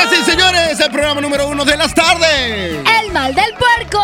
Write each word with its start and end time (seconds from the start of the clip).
Señoras 0.00 0.12
y 0.12 0.30
señores, 0.30 0.80
al 0.80 0.90
programa 0.90 1.20
número 1.20 1.48
uno 1.48 1.64
de 1.64 1.76
las 1.76 1.94
tardes. 1.94 2.78
El 3.02 3.12
mal 3.12 3.34
del 3.34 3.52
puerco. 3.54 4.00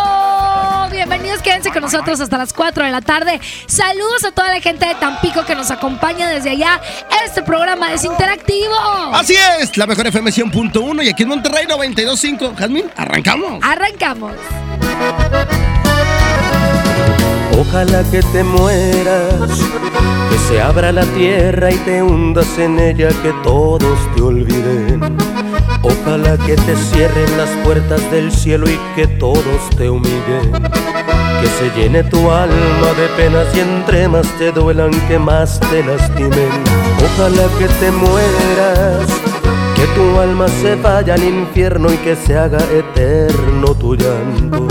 Bienvenidos, 0.90 1.40
quédense 1.40 1.70
con 1.70 1.82
nosotros 1.82 2.20
hasta 2.20 2.36
las 2.36 2.52
4 2.52 2.84
de 2.84 2.90
la 2.90 3.00
tarde. 3.00 3.40
Saludos 3.66 4.24
a 4.24 4.32
toda 4.32 4.48
la 4.48 4.60
gente 4.60 4.86
de 4.86 4.94
Tampico 4.96 5.44
que 5.44 5.54
nos 5.54 5.70
acompaña 5.70 6.28
desde 6.28 6.50
allá. 6.50 6.80
Este 7.24 7.42
programa 7.42 7.92
es 7.92 8.04
interactivo. 8.04 8.74
Así 9.12 9.34
es, 9.60 9.76
la 9.76 9.86
mejor 9.86 10.06
FM 10.06 10.30
100.1 10.30 11.04
y 11.04 11.08
aquí 11.08 11.22
en 11.22 11.28
Monterrey 11.30 11.66
92.5. 11.66 12.56
Jazmín, 12.56 12.90
arrancamos. 12.96 13.62
Arrancamos. 13.62 14.32
Ojalá 17.58 18.02
que 18.10 18.20
te 18.20 18.44
mueras, 18.44 19.50
que 20.30 20.38
se 20.48 20.60
abra 20.60 20.92
la 20.92 21.04
tierra 21.06 21.70
y 21.70 21.76
te 21.78 22.02
hundas 22.02 22.58
en 22.58 22.78
ella, 22.78 23.08
que 23.22 23.32
todos 23.42 23.98
te 24.14 24.20
olviden. 24.20 25.35
Ojalá 25.82 26.36
que 26.38 26.56
te 26.56 26.76
cierren 26.76 27.36
las 27.36 27.50
puertas 27.64 28.10
del 28.10 28.32
cielo 28.32 28.68
y 28.68 28.78
que 28.94 29.06
todos 29.06 29.70
te 29.76 29.88
humillen. 29.88 30.52
Que 31.40 31.46
se 31.58 31.70
llene 31.76 32.02
tu 32.04 32.30
alma 32.30 32.92
de 32.96 33.08
penas 33.16 33.46
y 33.54 33.60
entre 33.60 34.08
más 34.08 34.26
te 34.38 34.52
duelan, 34.52 34.90
que 35.08 35.18
más 35.18 35.60
te 35.60 35.84
lastimen. 35.84 36.50
Ojalá 37.04 37.46
que 37.58 37.66
te 37.66 37.90
mueras, 37.90 39.06
que 39.74 39.86
tu 39.94 40.18
alma 40.18 40.48
se 40.48 40.74
vaya 40.76 41.14
al 41.14 41.24
infierno 41.24 41.92
y 41.92 41.96
que 41.98 42.16
se 42.16 42.36
haga 42.36 42.58
eterno 42.72 43.74
tu 43.74 43.94
llanto. 43.94 44.66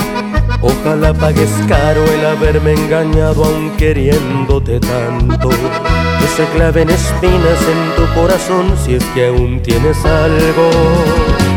Ojalá 0.66 1.14
pagues 1.14 1.52
caro 1.68 2.04
el 2.06 2.26
haberme 2.26 2.74
engañado 2.74 3.46
aun 3.46 3.70
queriéndote 3.78 4.80
tanto. 4.80 5.50
Que 5.50 6.28
se 6.36 6.46
claven 6.56 6.90
espinas 6.90 7.60
en 7.74 7.96
tu 7.96 8.20
corazón 8.20 8.74
si 8.84 8.96
es 8.96 9.04
que 9.14 9.28
aún 9.28 9.62
tienes 9.62 10.04
algo. 10.04 10.70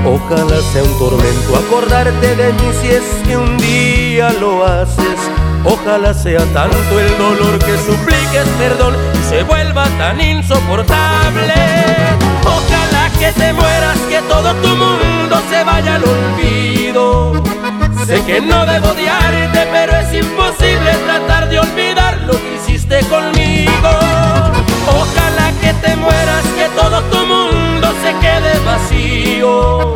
Ojalá 0.05 0.61
sea 0.73 0.83
un 0.83 0.99
tormento 0.99 1.57
acordarte 1.57 2.37
de 2.37 2.53
mí 2.53 2.71
si 2.83 2.89
es 2.89 3.05
que 3.27 3.37
un 3.37 3.57
día 3.57 4.31
lo 4.41 4.67
haces. 4.67 5.19
Ojalá 5.65 6.13
sea 6.13 6.45
tanto 6.53 7.01
el 7.01 7.19
dolor 7.19 7.59
que 7.59 7.79
supliques 7.79 8.49
perdón 8.59 8.95
y 9.15 9.29
se 9.29 9.43
vuelva 9.43 9.85
tan 9.97 10.21
insoportable. 10.21 11.55
Ojalá 12.45 13.11
que 13.19 13.33
te 13.33 13.53
mueras, 13.55 13.99
que 14.11 14.21
todo 14.29 14.55
tu 14.57 14.69
mundo 14.69 15.41
se 15.51 15.65
vaya 15.65 15.95
al 15.95 16.05
olvido. 16.05 17.33
Sé 18.09 18.25
que 18.25 18.41
no 18.41 18.65
debo 18.65 18.89
odiarte, 18.89 19.69
pero 19.71 19.93
es 19.99 20.15
imposible 20.15 20.93
tratar 21.05 21.47
de 21.51 21.59
olvidar 21.59 22.17
lo 22.27 22.33
que 22.33 22.55
hiciste 22.55 23.01
conmigo. 23.01 23.91
Ojalá 24.87 25.53
que 25.61 25.75
te 25.75 25.95
mueras, 25.95 26.43
que 26.57 26.71
todo 26.75 27.03
tu 27.11 27.19
mundo 27.27 27.93
se 28.03 28.15
quede 28.25 28.59
vacío. 28.65 29.93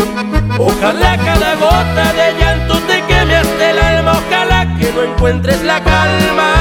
Ojalá 0.58 1.16
cada 1.16 1.54
gota 1.54 2.12
de 2.12 2.34
llanto 2.38 2.78
te 2.80 3.00
queme 3.04 3.34
hasta 3.34 3.70
el 3.70 3.78
alma. 3.78 4.20
Ojalá 4.26 4.76
que 4.78 4.92
no 4.92 5.04
encuentres 5.04 5.62
la 5.62 5.82
calma. 5.82 6.52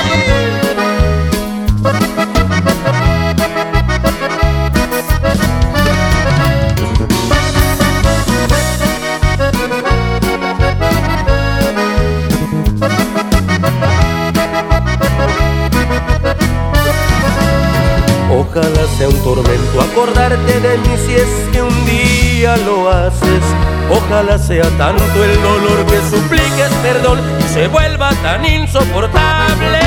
tormento 19.35 19.83
acordarte 19.83 20.59
de 20.61 20.79
mí 20.79 20.95
si 21.05 21.15
es 21.17 21.29
que 21.53 21.61
un 21.61 21.85
día 21.85 22.57
lo 22.59 22.89
haces. 22.89 23.45
Ojalá 23.91 24.39
sea 24.39 24.65
tanto 24.79 25.25
el 25.25 25.35
dolor 25.43 25.85
que 25.87 25.99
supliques 26.11 26.73
perdón 26.83 27.21
y 27.39 27.43
se 27.53 27.69
vuelva 27.69 28.11
tan 28.23 28.45
insoportable. 28.47 29.81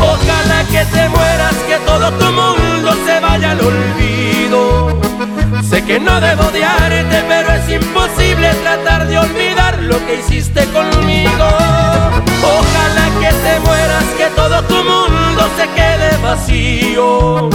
Ojalá 0.00 0.64
que 0.70 0.84
te 0.86 1.08
mueras, 1.10 1.54
que 1.68 1.76
todo 1.84 2.10
tu 2.12 2.24
mundo 2.32 2.96
se 3.04 3.20
vaya 3.20 3.50
al 3.50 3.60
olvido. 3.60 5.00
Sé 5.68 5.84
que 5.84 6.00
no 6.00 6.18
debo 6.18 6.44
odiarte, 6.46 7.24
pero 7.28 7.52
es 7.52 7.68
imposible 7.68 8.54
tratar 8.62 9.06
de 9.06 9.18
olvidar 9.18 9.82
lo 9.82 9.98
que 10.06 10.20
hiciste 10.20 10.64
conmigo. 10.76 11.48
Ojalá 12.58 13.06
que 13.20 13.30
te 13.44 13.60
mueras, 13.66 14.04
que 14.16 14.26
todo 14.34 14.62
tu 14.62 14.76
mundo 14.76 15.42
se 15.58 15.68
quede 15.78 16.16
vacío. 16.22 17.50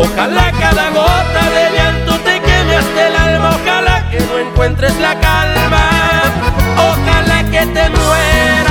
Ojalá 0.00 0.52
cada 0.52 0.90
gota 0.90 1.50
de 1.50 1.76
llanto 1.76 2.20
te 2.20 2.40
queme 2.40 2.76
hasta 2.76 3.08
el 3.08 3.16
alma. 3.16 3.58
Ojalá 3.60 4.08
que 4.08 4.20
no 4.20 4.38
encuentres 4.38 4.94
la 5.00 5.18
calma. 5.18 5.90
Ojalá 6.76 7.42
que 7.50 7.66
te 7.66 7.90
mueras. 7.90 8.68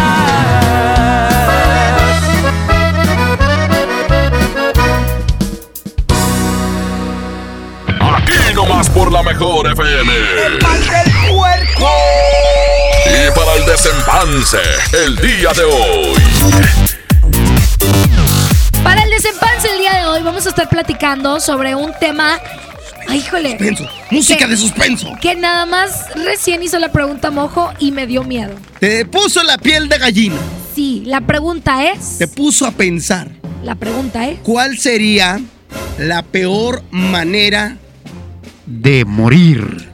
Aquí 8.00 8.53
nomás 8.56 8.89
por 8.89 9.12
la 9.12 9.21
mejor 9.21 9.69
FM. 9.69 10.13
El 10.45 10.62
mal 10.62 10.79
del 10.79 11.12
puerco. 11.29 11.91
Y 13.06 13.31
para 13.38 13.53
el 13.56 13.65
desempanse, 13.65 14.62
el 14.94 15.18
día 15.18 15.51
de 15.51 15.65
hoy. 15.65 16.87
El 19.63 19.80
día 19.80 19.94
de 20.01 20.06
hoy 20.07 20.21
vamos 20.24 20.45
a 20.45 20.50
estar 20.50 20.69
platicando 20.69 21.39
sobre 21.39 21.75
un 21.75 21.92
tema. 22.00 22.39
Ay, 23.07 23.19
híjole. 23.19 23.51
Suspenso. 23.51 23.89
Música 24.12 24.39
Que- 24.39 24.48
de 24.48 24.57
suspenso. 24.57 25.13
Que 25.21 25.36
nada 25.36 25.65
más 25.65 26.06
recién 26.15 26.62
hizo 26.63 26.77
la 26.80 26.92
pregunta 26.92 27.31
mojo 27.31 27.71
y 27.80 27.92
me 27.92 28.06
dio 28.07 28.24
miedo. 28.24 28.54
Te 28.80 29.06
puso 29.06 29.42
la 29.44 29.57
piel 29.57 29.89
de 29.89 29.98
gallina. 29.98 30.36
Sí, 30.75 31.04
la 31.06 31.21
pregunta 31.21 31.86
es. 31.92 32.18
Te 32.19 32.27
puso 32.27 32.65
a 32.65 32.71
pensar. 32.71 33.30
La 33.63 33.75
pregunta 33.75 34.27
es. 34.27 34.39
¿Cuál 34.44 34.77
sería 34.77 35.39
la 35.98 36.21
peor 36.21 36.83
manera 36.92 37.77
de 38.65 39.06
morir? 39.06 39.89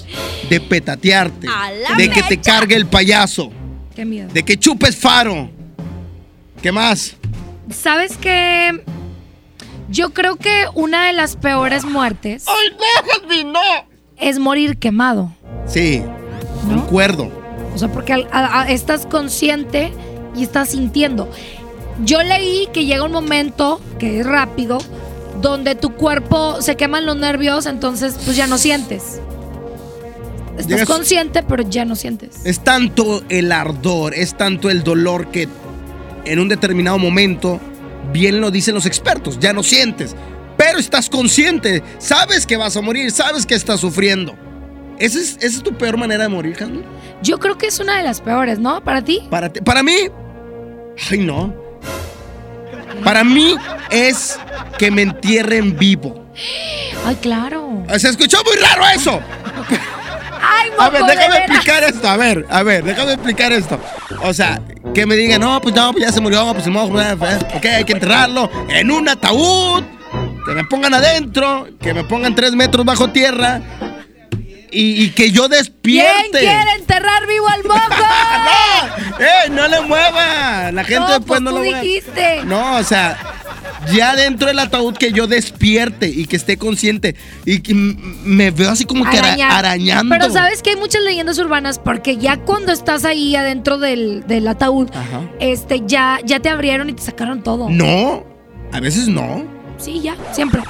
De 0.50 0.59
petatearte. 0.59 1.48
A 1.48 1.71
la 1.71 1.95
De 1.95 2.09
que 2.09 2.21
te 2.24 2.38
cargue 2.38 2.75
el 2.75 2.86
payaso. 2.88 3.51
Qué 3.95 4.04
miedo. 4.06 4.30
De 4.33 4.44
que 4.44 4.57
chupes 4.57 4.95
faro. 4.98 5.50
¿Qué 6.62 6.71
más? 6.71 7.16
¿Sabes 7.71 8.18
qué? 8.19 8.83
Yo 9.89 10.12
creo 10.12 10.35
que 10.38 10.65
una 10.74 11.07
de 11.07 11.13
las 11.13 11.35
peores 11.35 11.83
muertes 11.85 12.45
¡Ay, 12.47 12.75
déjame, 13.30 13.44
no! 13.51 13.59
es 14.18 14.39
morir 14.39 14.77
quemado. 14.77 15.31
Sí, 15.68 16.01
¿No? 16.68 16.77
concuerdo. 16.81 17.30
O 17.75 17.77
sea, 17.77 17.91
porque 17.91 18.13
al- 18.13 18.27
a- 18.31 18.62
a- 18.62 18.69
estás 18.69 19.06
consciente 19.06 19.91
y 20.35 20.44
estás 20.44 20.69
sintiendo. 20.69 21.30
Yo 22.03 22.21
leí 22.24 22.68
que 22.74 22.85
llega 22.85 23.03
un 23.03 23.12
momento, 23.12 23.81
que 24.00 24.19
es 24.21 24.25
rápido, 24.25 24.77
donde 25.41 25.75
tu 25.75 25.94
cuerpo 25.94 26.62
se 26.62 26.75
queman 26.75 27.06
los 27.06 27.18
nervios, 27.18 27.65
entonces 27.65 28.15
pues 28.24 28.35
ya 28.38 28.47
no 28.47 28.57
sientes. 28.57 29.19
Estás 30.57 30.68
Llegas- 30.68 30.88
consciente, 30.88 31.44
pero 31.44 31.63
ya 31.63 31.83
no 31.83 31.95
sientes. 31.95 32.45
Es 32.45 32.59
tanto 32.63 33.24
el 33.30 33.51
ardor, 33.51 34.13
es 34.13 34.35
tanto 34.38 34.69
el 34.69 34.83
dolor 34.83 35.27
que 35.27 35.47
en 36.25 36.39
un 36.39 36.47
determinado 36.47 36.97
momento, 37.00 37.59
bien 38.13 38.39
lo 38.39 38.50
dicen 38.51 38.74
los 38.75 38.86
expertos, 38.86 39.38
ya 39.39 39.51
no 39.51 39.63
sientes, 39.63 40.15
pero 40.56 40.80
estás 40.80 41.10
consciente, 41.10 41.83
sabes 41.98 42.45
que 42.48 42.56
vas 42.56 42.77
a 42.77 42.81
morir, 42.81 43.12
sabes 43.12 43.45
que 43.45 43.56
estás 43.56 43.80
sufriendo. 43.81 44.36
¿Esa 45.00 45.19
es, 45.19 45.36
esa 45.42 45.57
es 45.57 45.63
tu 45.63 45.75
peor 45.75 45.98
manera 45.98 46.24
de 46.24 46.30
morir, 46.30 46.56
Jasmine? 46.56 46.86
Yo 47.24 47.39
creo 47.39 47.57
que 47.57 47.68
es 47.68 47.80
una 47.80 47.98
de 47.98 48.04
las 48.04 48.21
peores, 48.21 48.60
¿no? 48.60 48.81
Para 48.83 49.04
ti. 49.04 49.24
Para, 49.30 49.51
ti- 49.51 49.60
para 49.62 49.81
mí, 49.83 49.95
ay 51.12 51.18
no. 51.18 51.54
Para 53.04 53.24
mí 53.24 53.56
es 53.89 54.38
que 54.77 54.92
me 54.92 55.01
entierren 55.01 55.77
vivo. 55.77 56.24
Ay, 57.06 57.16
claro. 57.21 57.83
Se 57.98 58.07
escuchó 58.09 58.38
muy 58.45 58.56
raro 58.62 58.83
eso. 58.95 59.19
Ay, 60.63 60.71
A 60.80 60.89
ver, 60.89 61.04
déjame 61.04 61.38
explicar 61.38 61.83
esto. 61.83 62.07
A 62.07 62.18
ver, 62.18 62.45
a 62.50 62.63
ver, 62.63 62.83
déjame 62.83 63.13
explicar 63.13 63.51
esto. 63.51 63.80
O 64.21 64.33
sea, 64.33 64.62
que 64.94 65.06
me 65.06 65.15
digan, 65.15 65.42
no, 65.42 65.60
pues 65.62 65.75
no, 65.75 65.92
pues 65.92 66.04
ya 66.06 66.12
se 66.12 66.21
murió, 66.21 66.51
pues 66.54 66.63
se 66.63 66.69
murió, 66.69 66.88
ok, 67.56 67.65
hay 67.65 67.83
que 67.83 67.94
enterrarlo 67.94 68.50
en 68.69 68.92
un 68.92 69.10
ataúd, 69.10 69.83
que 70.45 70.54
me 70.54 70.63
pongan 70.65 70.94
adentro, 70.94 71.68
que 71.81 71.94
me 71.94 72.04
pongan 72.04 72.36
tres 72.36 72.54
metros 72.54 72.86
bajo 72.86 73.10
tierra 73.10 73.62
y, 74.73 75.03
y 75.03 75.09
que 75.11 75.31
yo 75.31 75.47
¿Quién 75.47 75.59
despierte. 75.59 76.39
quiere 76.39 76.71
enterrar 76.79 77.27
vivo 77.27 77.47
al 77.47 77.63
moco? 77.63 77.79
¡No! 79.19 79.19
¡Eh, 79.25 79.49
no 79.51 79.67
le 79.67 79.81
mueva! 79.81 80.71
La 80.71 80.83
gente 80.83 80.99
No, 80.99 81.07
después 81.09 81.25
pues 81.27 81.41
no 81.41 81.51
tú 81.51 81.57
lo 81.57 81.63
mueve. 81.63 81.81
dijiste. 81.81 82.43
No, 82.45 82.77
o 82.77 82.83
sea, 82.83 83.17
ya 83.93 84.15
dentro 84.15 84.47
del 84.47 84.59
ataúd 84.59 84.95
que 84.97 85.11
yo 85.11 85.27
despierte 85.27 86.07
y 86.07 86.25
que 86.25 86.35
esté 86.35 86.57
consciente 86.57 87.15
y 87.45 87.59
que 87.61 87.73
me 87.73 88.51
veo 88.51 88.71
así 88.71 88.85
como 88.85 89.09
que 89.09 89.17
ara- 89.17 89.57
arañando. 89.57 90.15
Pero 90.17 90.31
sabes 90.31 90.61
que 90.61 90.71
hay 90.71 90.75
muchas 90.75 91.01
leyendas 91.03 91.37
urbanas 91.39 91.79
porque 91.79 92.17
ya 92.17 92.37
cuando 92.37 92.71
estás 92.71 93.05
ahí 93.05 93.35
adentro 93.35 93.77
del, 93.77 94.25
del 94.27 94.47
ataúd, 94.47 94.89
Ajá. 94.93 95.21
este, 95.39 95.81
ya, 95.85 96.19
ya 96.25 96.39
te 96.39 96.49
abrieron 96.49 96.89
y 96.89 96.93
te 96.93 97.01
sacaron 97.03 97.43
todo. 97.43 97.69
No, 97.69 98.25
a 98.71 98.79
veces 98.79 99.07
no. 99.07 99.45
Sí, 99.77 99.99
ya, 100.01 100.15
siempre. 100.31 100.61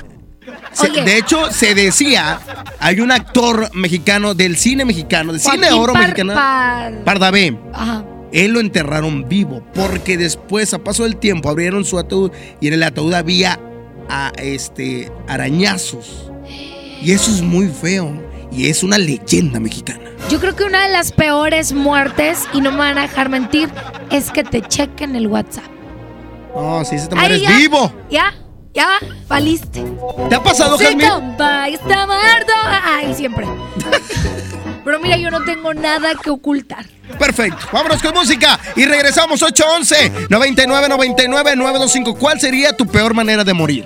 Se- 0.73 0.89
de 1.03 1.17
hecho, 1.17 1.51
se 1.51 1.75
decía, 1.75 2.39
hay 2.79 2.99
un 2.99 3.11
actor 3.11 3.69
mexicano 3.75 4.33
del 4.33 4.57
cine 4.57 4.85
mexicano, 4.85 5.31
del 5.31 5.41
cine 5.41 5.57
Joaquín 5.67 5.79
oro 5.79 5.93
Par- 5.93 6.01
mexicano, 6.03 6.33
Par- 6.33 7.03
Pardavé. 7.03 7.57
Ajá. 7.73 8.05
Él 8.31 8.51
lo 8.51 8.59
enterraron 8.59 9.29
vivo 9.29 9.63
porque 9.75 10.17
después, 10.17 10.73
a 10.73 10.79
paso 10.83 11.03
del 11.03 11.17
tiempo, 11.17 11.49
abrieron 11.49 11.85
su 11.85 11.99
ataúd 11.99 12.31
y 12.59 12.67
en 12.67 12.73
el 12.73 12.83
ataúd 12.83 13.13
había 13.13 13.59
a, 14.09 14.31
este, 14.37 15.11
arañazos. 15.27 16.31
Y 17.01 17.11
eso 17.11 17.31
es 17.31 17.41
muy 17.41 17.67
feo. 17.67 18.11
Y 18.51 18.67
es 18.69 18.83
una 18.83 18.97
leyenda 18.99 19.59
mexicana. 19.59 19.99
Yo 20.29 20.39
creo 20.39 20.55
que 20.55 20.63
una 20.63 20.85
de 20.85 20.91
las 20.93 21.11
peores 21.11 21.73
muertes, 21.73 22.39
y 22.53 22.61
no 22.61 22.71
me 22.71 22.77
van 22.77 22.97
a 22.97 23.01
dejar 23.03 23.29
mentir, 23.29 23.67
es 24.11 24.29
que 24.31 24.43
te 24.43 24.61
chequen 24.61 25.15
el 25.15 25.27
WhatsApp. 25.27 25.63
No, 26.55 26.85
si 26.85 26.99
se 26.99 27.07
te 27.07 27.15
mueres 27.15 27.41
vivo. 27.57 27.91
Ya, 28.11 28.33
ya, 28.73 28.99
valiste. 29.27 29.83
¿Te 30.29 30.35
ha 30.35 30.43
pasado, 30.43 30.77
Sí, 30.77 30.85
Jasmine? 30.85 31.09
compa, 31.09 31.67
está 31.69 32.05
muerto. 32.07 32.53
Ay, 32.83 33.13
siempre. 33.13 33.45
Pero 34.85 34.99
mira, 34.99 35.15
yo 35.17 35.31
no 35.31 35.43
tengo 35.45 35.73
nada 35.73 36.11
que 36.21 36.29
ocultar. 36.29 36.85
Perfecto. 37.17 37.65
Vámonos 37.71 38.01
con 38.01 38.13
música 38.13 38.59
y 38.75 38.85
regresamos 38.85 39.41
811 39.41 40.27
99 40.29 40.89
99 40.89 41.55
925. 41.55 42.15
¿Cuál 42.19 42.39
sería 42.39 42.75
tu 42.75 42.85
peor 42.85 43.13
manera 43.13 43.43
de 43.45 43.53
morir? 43.53 43.85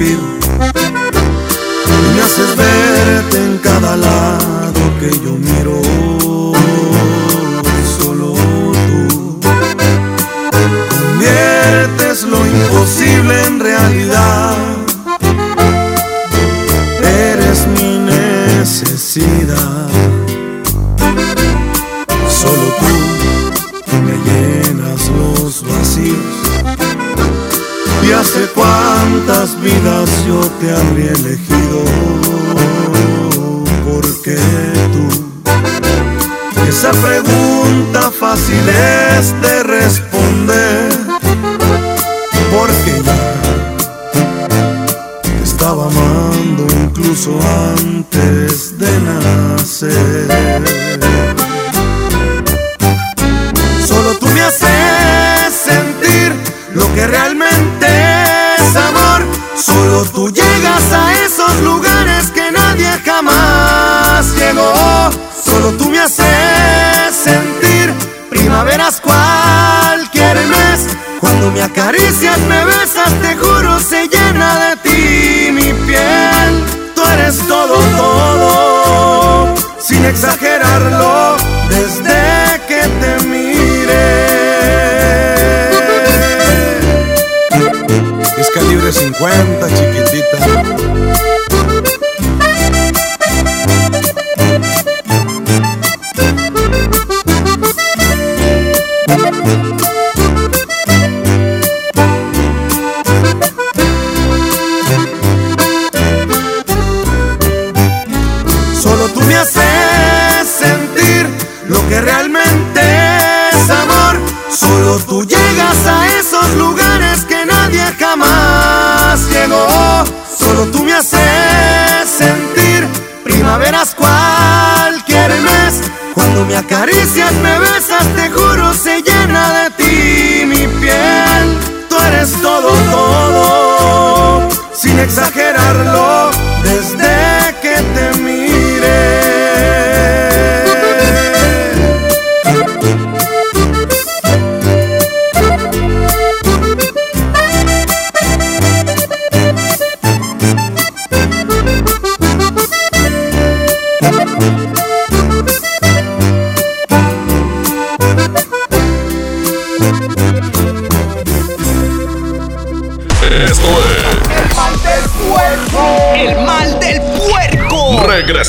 Y 0.00 0.16
me 2.14 2.22
haces 2.22 2.56
verte 2.56 3.36
en 3.36 3.58
cada 3.58 3.96
lado 3.96 4.80
que 5.00 5.10
yo 5.10 5.32
miro. 5.32 5.57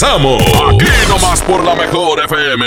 Regresamos. 0.01 0.41
Aquí 0.41 0.85
nomás 1.09 1.41
por 1.41 1.61
la 1.61 1.75
mejor 1.75 2.23
FM. 2.23 2.65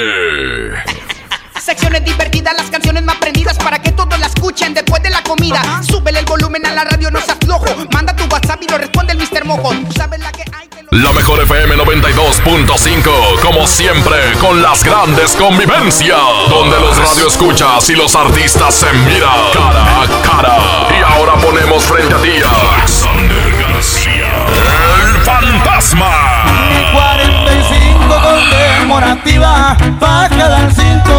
Secciones 1.59 2.05
divertidas, 2.05 2.55
las 2.59 2.69
canciones 2.71 3.03
más 3.05 3.17
prendidas 3.17 3.57
para 3.57 3.79
que 3.81 3.91
todos 3.93 4.19
la 4.21 4.27
escuchen 4.27 4.75
después 4.75 5.03
de 5.03 5.09
la 5.09 5.23
comida. 5.23 5.63
Súbele 5.83 6.19
el 6.19 6.27
volumen 6.27 6.67
a 6.67 6.73
la 6.73 6.85
radio, 6.85 7.11
no 7.11 7.19
seas 7.23 7.39
flojo. 7.43 7.65
Manda 7.91 8.15
tu 8.15 8.25
WhatsApp 8.25 8.63
y 8.63 8.69
lo 8.69 8.77
responde 8.77 9.15
el 9.15 9.19
Mr. 9.19 9.47
Mojo. 9.47 9.71
Tú 9.73 9.93
sabes 9.97 10.21
la 10.21 10.31
que 10.31 10.43
hay. 10.53 10.69
te 10.69 10.83
lo- 10.83 10.89
La 10.93 11.13
mejor 11.13 11.41
FM 11.41 11.75
92.5, 11.77 13.11
como 13.41 13.67
siempre, 13.67 14.33
con 14.39 14.61
las 14.61 14.85
grandes 14.85 15.33
convivencias, 15.35 16.19
donde 16.51 16.79
los 16.81 16.99
radioescuchas 16.99 17.89
y 17.89 17.95
los 17.95 18.15
artistas 18.15 18.75
se 18.75 18.93
miran 18.93 19.41
cara 19.55 20.03
a 20.03 20.07
cara. 20.23 20.59
Y 20.99 21.03
ahora 21.03 21.37
ponemos 21.37 21.83
frente 21.85 22.15
a 22.15 22.19
ti 22.19 22.33
a 22.45 22.75
Alexander 22.75 23.53
García, 23.59 24.47
el 25.07 25.23
fantasma. 25.23 26.72
45 26.93 28.15
conmemorativa 28.23 29.77
para 29.99 30.29
cada 30.29 30.71
cinco. 30.71 31.13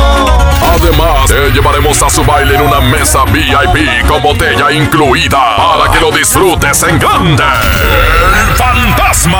Además, 0.75 1.27
te 1.27 1.51
llevaremos 1.51 2.01
a 2.01 2.09
su 2.09 2.23
baile 2.23 2.55
en 2.55 2.61
una 2.61 2.79
mesa 2.81 3.23
VIP 3.25 4.07
con 4.07 4.21
botella 4.21 4.71
incluida 4.71 5.55
para 5.57 5.91
que 5.91 5.99
lo 5.99 6.11
disfrutes 6.11 6.83
en 6.83 6.99
grande. 6.99 7.43
El 7.43 8.55
fantasma. 8.55 9.39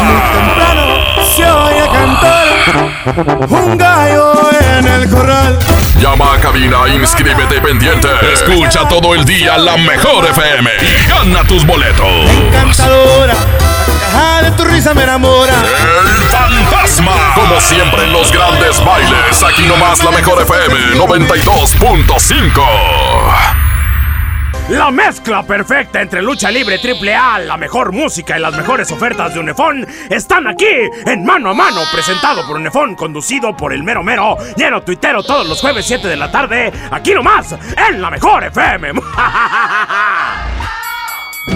Se 1.35 1.49
oye 1.49 1.89
cantar 1.91 3.47
un 3.49 3.77
gallo 3.77 4.33
en 4.77 4.87
el 4.87 5.09
corral. 5.09 5.59
Llama 5.99 6.33
a 6.33 6.39
cabina, 6.39 6.87
inscríbete 6.93 7.61
pendiente. 7.61 8.09
Escucha 8.33 8.87
todo 8.87 9.15
el 9.15 9.23
día 9.25 9.57
la 9.57 9.77
mejor 9.77 10.25
FM 10.25 10.69
y 10.81 11.09
gana 11.09 11.43
tus 11.47 11.65
boletos. 11.65 12.29
Encantadora, 12.29 13.35
caja 14.13 14.41
de 14.43 14.51
tu 14.51 14.63
risa 14.65 14.93
me 14.93 15.03
enamora. 15.03 15.53
El 15.53 16.29
fantasma. 16.29 17.33
Como 17.35 17.59
siempre 17.59 18.03
en 18.03 18.13
los 18.13 18.31
grandes 18.31 18.83
bailes, 18.83 19.43
aquí 19.43 19.63
nomás 19.63 20.03
la 20.03 20.11
mejor 20.11 20.41
FM 20.41 20.75
92.5. 20.95 22.61
La 24.69 24.91
mezcla 24.91 25.43
perfecta 25.43 26.01
entre 26.01 26.21
lucha 26.21 26.49
libre 26.49 26.79
triple 26.79 27.13
A, 27.13 27.37
la 27.39 27.57
mejor 27.57 27.91
música 27.91 28.37
y 28.37 28.41
las 28.41 28.55
mejores 28.55 28.89
ofertas 28.91 29.33
de 29.33 29.41
Unefón 29.41 29.85
están 30.09 30.47
aquí 30.47 30.65
en 31.05 31.25
Mano 31.25 31.49
a 31.49 31.53
Mano, 31.53 31.81
presentado 31.91 32.47
por 32.47 32.55
Unefón, 32.55 32.95
conducido 32.95 33.57
por 33.57 33.73
el 33.73 33.83
mero 33.83 34.03
mero, 34.03 34.37
lleno 34.55 34.81
tuitero 34.81 35.21
todos 35.21 35.45
los 35.47 35.59
jueves 35.59 35.85
7 35.85 36.07
de 36.07 36.15
la 36.15 36.31
tarde, 36.31 36.71
aquí 36.91 37.13
nomás, 37.13 37.53
en 37.89 38.01
la 38.01 38.09
mejor 38.09 38.45
FM. 38.45 38.93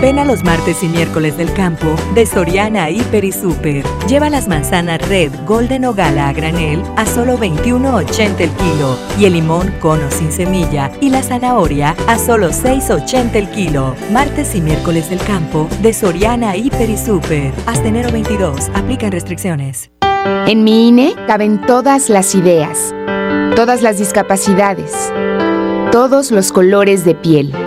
Ven 0.02 0.20
a 0.20 0.26
los 0.26 0.44
martes 0.44 0.84
y 0.84 0.88
miércoles 0.88 1.38
del 1.38 1.52
campo 1.54 1.96
de 2.14 2.26
Soriana 2.26 2.90
Hiper 2.90 3.24
y 3.24 3.32
Super. 3.32 3.84
Lleva 4.08 4.30
las 4.30 4.48
manzanas 4.48 5.02
Red, 5.08 5.32
Golden 5.46 5.86
o 5.86 5.94
Gala 5.94 6.30
a 6.30 6.34
granel 6.34 6.84
a 6.98 7.06
solo 7.06 7.38
21.80 7.38 8.40
el 8.40 8.52
kilo 8.52 8.98
y 9.20 9.26
el 9.26 9.34
limón 9.34 9.74
cono 9.80 10.12
sin 10.12 10.32
semilla 10.32 10.92
y 11.02 11.10
la 11.10 11.24
zanahoria 11.24 11.96
a 12.08 12.20
solo 12.20 12.50
6.80 12.50 13.36
el 13.36 13.50
kilo. 13.50 13.96
Martes 14.12 14.54
y 14.56 14.62
miércoles 14.62 15.10
del 15.10 15.20
campo 15.20 15.68
de 15.82 15.94
Soriana 15.94 16.56
Hiper 16.56 16.90
y 16.90 16.98
Super. 16.98 17.54
Hasta 17.66 17.88
enero 17.88 18.12
22. 18.12 18.70
Aplican 18.76 19.12
restricciones. 19.12 19.90
En 20.46 20.64
mi 20.64 20.90
INE 20.90 21.16
caben 21.26 21.62
todas 21.62 22.10
las 22.10 22.36
ideas, 22.36 22.94
todas 23.56 23.82
las 23.82 23.98
discapacidades, 23.98 25.12
todos 25.92 26.32
los 26.32 26.52
colores 26.52 27.06
de 27.06 27.16
piel. 27.16 27.67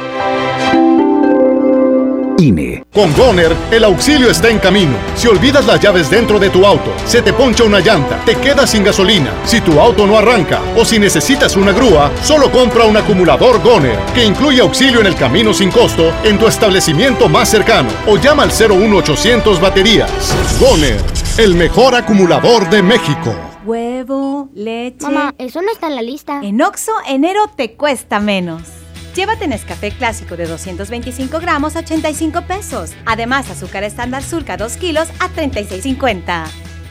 INE. 2.41 2.83
Con 2.91 3.13
Goner, 3.13 3.55
el 3.71 3.83
auxilio 3.83 4.29
está 4.29 4.49
en 4.49 4.59
camino. 4.59 4.93
Si 5.15 5.27
olvidas 5.27 5.65
las 5.65 5.79
llaves 5.79 6.09
dentro 6.09 6.39
de 6.39 6.49
tu 6.49 6.65
auto, 6.65 6.91
se 7.05 7.21
te 7.21 7.33
poncha 7.33 7.63
una 7.63 7.79
llanta, 7.79 8.19
te 8.25 8.35
quedas 8.35 8.71
sin 8.71 8.83
gasolina, 8.83 9.31
si 9.45 9.61
tu 9.61 9.79
auto 9.79 10.07
no 10.07 10.17
arranca 10.17 10.59
o 10.75 10.83
si 10.83 10.97
necesitas 10.97 11.55
una 11.55 11.71
grúa, 11.71 12.11
solo 12.23 12.51
compra 12.51 12.85
un 12.85 12.97
acumulador 12.97 13.61
Goner, 13.61 13.97
que 14.13 14.25
incluye 14.25 14.61
auxilio 14.61 15.01
en 15.01 15.07
el 15.07 15.15
camino 15.15 15.53
sin 15.53 15.69
costo 15.71 16.11
en 16.23 16.39
tu 16.39 16.47
establecimiento 16.47 17.29
más 17.29 17.49
cercano 17.49 17.89
o 18.07 18.17
llama 18.17 18.43
al 18.43 18.51
01800 18.51 19.61
baterías. 19.61 20.11
Goner, 20.59 20.99
el 21.37 21.55
mejor 21.55 21.95
acumulador 21.95 22.69
de 22.69 22.81
México. 22.81 23.35
Huevo, 23.63 24.49
leche. 24.55 25.05
Mamá, 25.05 25.35
eso 25.37 25.61
no 25.61 25.71
está 25.71 25.87
en 25.87 25.95
la 25.95 26.01
lista. 26.01 26.39
En 26.41 26.61
Oxo, 26.61 26.91
enero 27.07 27.41
te 27.55 27.73
cuesta 27.73 28.19
menos. 28.19 28.80
Llévate 29.15 29.45
Nescafé 29.45 29.91
clásico 29.91 30.37
de 30.37 30.45
225 30.45 31.39
gramos 31.39 31.75
a 31.75 31.79
85 31.79 32.43
pesos. 32.43 32.91
Además, 33.05 33.49
azúcar 33.49 33.83
estándar 33.83 34.23
surca 34.23 34.55
2 34.55 34.77
kilos 34.77 35.09
a 35.19 35.27
36,50. 35.29 36.45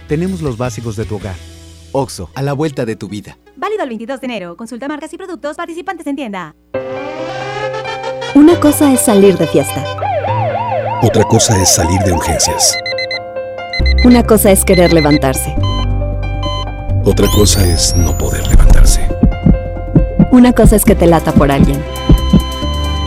Tenemos 0.06 0.42
los 0.42 0.58
básicos 0.58 0.96
de 0.96 1.06
tu 1.06 1.16
hogar. 1.16 1.34
Oxo, 1.92 2.30
a 2.34 2.42
la 2.42 2.52
vuelta 2.52 2.84
de 2.84 2.94
tu 2.94 3.08
vida. 3.08 3.38
Válido 3.56 3.84
el 3.84 3.88
22 3.88 4.20
de 4.20 4.26
enero. 4.26 4.56
Consulta 4.56 4.86
marcas 4.86 5.12
y 5.14 5.16
productos 5.16 5.56
participantes 5.56 6.06
en 6.06 6.16
tienda. 6.16 6.54
Una 8.34 8.60
cosa 8.60 8.92
es 8.92 9.00
salir 9.00 9.38
de 9.38 9.46
fiesta. 9.46 9.84
Otra 11.02 11.24
cosa 11.24 11.60
es 11.60 11.70
salir 11.70 12.00
de 12.00 12.12
urgencias. 12.12 12.76
Una 14.04 14.22
cosa 14.24 14.50
es 14.50 14.64
querer 14.64 14.92
levantarse. 14.92 15.54
Otra 17.04 17.26
cosa 17.34 17.66
es 17.66 17.96
no 17.96 18.16
poder 18.18 18.46
levantarse. 18.46 19.08
Una 20.30 20.52
cosa 20.52 20.76
es 20.76 20.84
que 20.84 20.94
te 20.94 21.06
lata 21.06 21.32
por 21.32 21.50
alguien. 21.50 21.82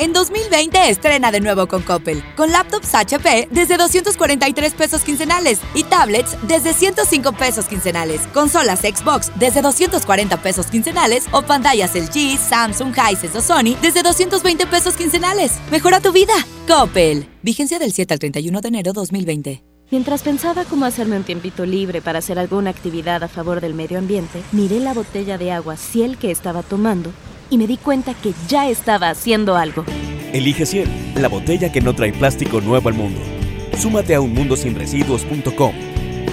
En 0.00 0.14
2020 0.14 0.88
estrena 0.88 1.30
de 1.30 1.42
nuevo 1.42 1.68
con 1.68 1.82
Coppel, 1.82 2.24
con 2.34 2.50
laptops 2.50 2.94
HP 2.94 3.48
desde 3.50 3.76
243 3.76 4.72
pesos 4.72 5.02
quincenales 5.02 5.60
y 5.74 5.84
tablets 5.84 6.38
desde 6.48 6.72
105 6.72 7.34
pesos 7.34 7.66
quincenales, 7.66 8.22
consolas 8.28 8.80
Xbox 8.80 9.30
desde 9.38 9.60
240 9.60 10.38
pesos 10.38 10.68
quincenales 10.68 11.26
o 11.32 11.42
pantallas 11.42 11.94
LG, 11.94 12.38
Samsung, 12.38 12.94
Hisense 12.96 13.36
o 13.36 13.42
Sony 13.42 13.76
desde 13.82 14.02
220 14.02 14.66
pesos 14.68 14.96
quincenales. 14.96 15.58
Mejora 15.70 16.00
tu 16.00 16.12
vida. 16.12 16.32
Coppel. 16.66 17.28
Vigencia 17.42 17.78
del 17.78 17.92
7 17.92 18.14
al 18.14 18.20
31 18.20 18.58
de 18.62 18.68
enero 18.68 18.94
2020. 18.94 19.62
Mientras 19.90 20.22
pensaba 20.22 20.64
cómo 20.64 20.86
hacerme 20.86 21.18
un 21.18 21.24
tiempito 21.24 21.66
libre 21.66 22.00
para 22.00 22.20
hacer 22.20 22.38
alguna 22.38 22.70
actividad 22.70 23.22
a 23.22 23.28
favor 23.28 23.60
del 23.60 23.74
medio 23.74 23.98
ambiente, 23.98 24.40
miré 24.52 24.80
la 24.80 24.94
botella 24.94 25.36
de 25.36 25.52
agua 25.52 25.76
Ciel 25.76 26.16
que 26.16 26.30
estaba 26.30 26.62
tomando 26.62 27.12
y 27.50 27.58
me 27.58 27.66
di 27.66 27.76
cuenta 27.76 28.14
que 28.14 28.32
ya 28.48 28.68
estaba 28.68 29.10
haciendo 29.10 29.56
algo. 29.56 29.84
Elige 30.32 30.64
Ciel, 30.64 30.88
la 31.16 31.28
botella 31.28 31.72
que 31.72 31.80
no 31.80 31.94
trae 31.94 32.12
plástico 32.12 32.60
nuevo 32.60 32.88
al 32.88 32.94
mundo. 32.94 33.20
Súmate 33.76 34.14
a 34.14 34.20
unmundosinresiduos.com. 34.20 35.74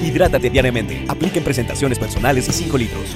Hidrátate 0.04 0.50
diariamente. 0.50 1.06
Apliquen 1.08 1.44
presentaciones 1.44 1.98
personales 1.98 2.48
y 2.48 2.54
5 2.54 2.78
litros. 2.78 3.16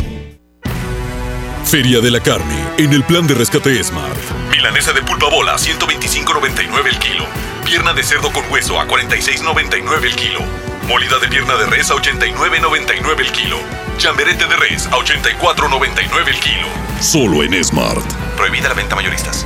Feria 1.64 2.02
de 2.02 2.12
la 2.12 2.20
Carne, 2.20 2.58
en 2.78 2.92
el 2.92 3.04
plan 3.04 3.26
de 3.28 3.34
rescate 3.34 3.82
Smart. 3.82 4.18
Milanesa 4.50 4.92
de 4.92 5.02
pulpa 5.04 5.30
bola, 5.30 5.56
125.99 5.56 6.86
el 6.86 7.00
kilo. 7.00 7.26
Pierna 7.64 7.94
de 7.94 8.04
cerdo 8.04 8.32
con 8.34 8.44
hueso 8.52 8.78
a 8.80 8.88
46.99 8.88 10.04
el 10.04 10.16
kilo. 10.16 10.71
Molida 10.88 11.20
de 11.20 11.28
pierna 11.28 11.56
de 11.56 11.66
res 11.68 11.92
a 11.92 11.96
89.99 11.96 13.20
el 13.20 13.32
kilo. 13.32 13.58
Chamberete 13.98 14.46
de 14.46 14.56
res 14.56 14.88
a 14.88 14.98
84.99 14.98 16.28
el 16.28 16.40
kilo. 16.40 16.68
Solo 17.00 17.44
en 17.44 17.64
Smart. 17.64 18.06
Prohibida 18.36 18.70
la 18.70 18.74
venta 18.74 18.96
mayoristas. 18.96 19.46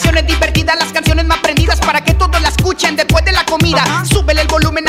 Secciones 0.00 0.26
divertidas, 0.26 0.76
las 0.78 0.92
canciones 0.94 1.26
más 1.26 1.40
prendidas 1.40 1.78
para 1.78 2.02
que 2.02 2.14
todos 2.14 2.40
la 2.40 2.48
escuchen 2.48 2.96
después 2.96 3.22
de 3.22 3.32
la 3.32 3.44
comida. 3.44 3.84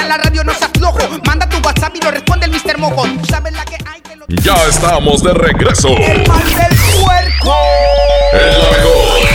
la 0.07 0.17
radio 0.17 0.41
no 0.45 0.53
se 0.53 0.63
aflojo. 0.63 0.99
Manda 1.25 1.49
tu 1.49 1.57
WhatsApp 1.57 1.93
y 1.95 1.99
lo 2.01 2.11
responde 2.11 2.45
el 2.45 2.51
Mr. 2.53 2.77
Mojo. 2.77 3.03
Tú 3.03 3.25
sabes 3.25 3.51
la 3.51 3.65
que 3.65 3.75
hay 3.85 3.99
que 3.99 4.15
lo... 4.15 4.25
Ya 4.27 4.55
estamos 4.69 5.21
de 5.21 5.33
regreso. 5.33 5.89
El 5.89 6.25
mal 6.29 6.45
del 6.45 6.77
puerco. 7.01 7.55
El 8.31 8.57
mejor. 8.71 9.27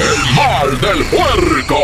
El 0.00 0.34
mal 0.36 0.80
del 0.80 1.04
puerco. 1.06 1.78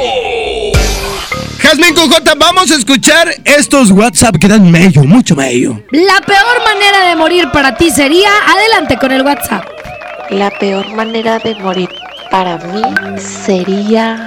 Jazmín 1.59 1.93
con 1.93 2.09
J, 2.09 2.35
vamos 2.37 2.71
a 2.71 2.76
escuchar 2.76 3.35
estos 3.45 3.90
WhatsApp 3.90 4.37
que 4.37 4.47
dan 4.47 4.71
mello, 4.71 5.02
mucho 5.02 5.35
mello. 5.35 5.83
La 5.90 6.21
peor 6.25 6.62
manera 6.64 7.09
de 7.09 7.17
morir 7.17 7.50
para 7.52 7.76
ti 7.76 7.90
sería. 7.90 8.31
Adelante 8.47 8.99
con 8.99 9.11
el 9.11 9.23
WhatsApp. 9.23 9.64
La 10.31 10.50
peor 10.50 10.88
manera 10.95 11.40
de 11.40 11.57
morir 11.57 11.88
para 12.30 12.58
mí 12.58 12.82
sería 13.18 14.26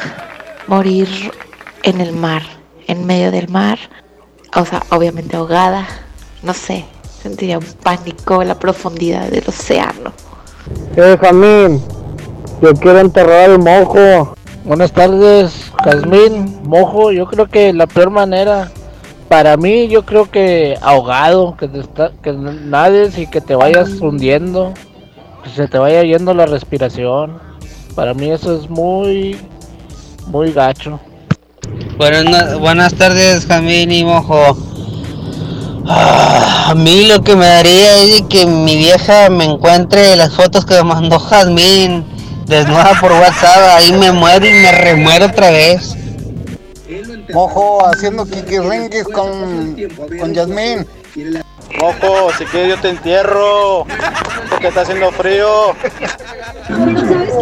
morir 0.67 1.07
en 1.83 2.01
el 2.01 2.13
mar, 2.13 2.41
en 2.87 3.05
medio 3.05 3.31
del 3.31 3.49
mar, 3.49 3.77
o 4.55 4.65
sea, 4.65 4.83
obviamente 4.91 5.35
ahogada, 5.35 5.87
no 6.41 6.53
sé, 6.53 6.85
sentiría 7.21 7.57
un 7.57 7.65
pánico 7.81 8.41
en 8.41 8.49
la 8.49 8.55
profundidad 8.59 9.27
del 9.29 9.43
océano. 9.47 10.11
Eh, 10.95 11.17
Jamín, 11.19 11.81
yo 12.61 12.73
quiero 12.73 12.99
enterrar 12.99 13.49
al 13.51 13.59
mojo. 13.59 14.35
Buenas 14.63 14.93
tardes, 14.93 15.71
Jazmín, 15.83 16.59
mojo. 16.63 17.11
Yo 17.11 17.25
creo 17.25 17.47
que 17.47 17.73
la 17.73 17.85
peor 17.85 18.09
manera, 18.11 18.71
para 19.27 19.57
mí, 19.57 19.89
yo 19.89 20.05
creo 20.05 20.31
que 20.31 20.77
ahogado, 20.81 21.57
que, 21.57 21.67
te 21.67 21.79
está- 21.79 22.11
que 22.21 22.31
nades 22.31 23.17
y 23.17 23.27
que 23.27 23.41
te 23.41 23.55
vayas 23.55 23.89
hundiendo, 23.99 24.73
que 25.43 25.49
se 25.49 25.67
te 25.67 25.77
vaya 25.77 26.03
yendo 26.03 26.33
la 26.33 26.45
respiración. 26.45 27.39
Para 27.95 28.13
mí 28.13 28.31
eso 28.31 28.55
es 28.59 28.69
muy, 28.69 29.37
muy 30.27 30.51
gacho. 30.51 30.99
Buenas, 31.97 32.23
no- 32.25 32.59
buenas 32.59 32.93
tardes, 32.95 33.45
Jamín 33.45 33.91
y 33.91 34.03
Mojo. 34.03 34.57
Ah, 35.85 36.67
a 36.69 36.75
mí 36.75 37.07
lo 37.07 37.21
que 37.23 37.35
me 37.35 37.45
daría 37.45 37.97
es 38.03 38.21
de 38.21 38.27
que 38.27 38.45
mi 38.45 38.77
vieja 38.77 39.29
me 39.29 39.43
encuentre 39.45 40.15
las 40.15 40.33
fotos 40.33 40.65
que 40.65 40.75
me 40.75 40.83
mandó 40.83 41.19
Jazmín 41.19 42.05
desnuda 42.47 42.97
por 42.99 43.11
WhatsApp. 43.11 43.77
Ahí 43.77 43.91
me 43.91 44.11
muero 44.11 44.45
y 44.45 44.53
me 44.53 44.71
remuero 44.71 45.25
otra 45.27 45.51
vez. 45.51 45.95
Mojo 47.33 47.85
haciendo 47.85 48.25
kikirringuis 48.25 49.03
con, 49.05 49.75
con 50.19 50.33
Yasmín. 50.33 50.85
Mojo, 51.79 52.31
si 52.37 52.45
quieres 52.45 52.75
yo 52.75 52.81
te 52.81 52.89
entierro. 52.89 53.85
Porque 54.49 54.67
está 54.67 54.81
haciendo 54.81 55.11
frío. 55.11 55.73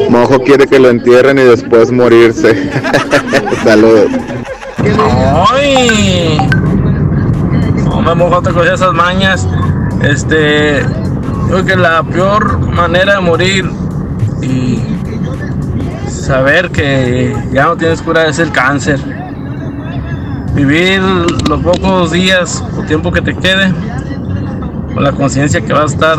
Mojo 0.10 0.40
quiere 0.40 0.68
que 0.68 0.80
lo 0.80 0.90
entierren 0.90 1.38
y 1.40 1.44
después 1.44 1.92
morirse. 1.92 2.70
Saludos. 3.64 4.12
¡Ay! 5.52 6.38
No 7.86 8.02
me 8.02 8.16
mojo 8.16 8.42
te 8.42 8.52
con 8.52 8.68
esas 8.68 8.94
mañas. 8.94 9.48
Este. 10.02 10.84
Creo 11.48 11.66
que 11.66 11.76
la 11.76 12.02
peor 12.04 12.60
manera 12.60 13.16
de 13.16 13.20
morir 13.22 13.70
y 14.42 14.80
saber 16.10 16.72
que 16.72 17.36
ya 17.52 17.66
no 17.66 17.76
tienes 17.76 18.02
cura 18.02 18.28
es 18.28 18.40
el 18.40 18.52
cáncer. 18.52 19.00
Vivir 20.54 21.02
los 21.02 21.62
pocos 21.62 22.12
días 22.12 22.64
o 22.78 22.84
tiempo 22.84 23.12
que 23.12 23.22
te 23.22 23.36
quede 23.36 23.74
con 24.94 25.04
la 25.04 25.12
conciencia 25.12 25.62
que 25.62 25.74
vas 25.74 25.92
a 25.92 25.96
estar 25.96 26.18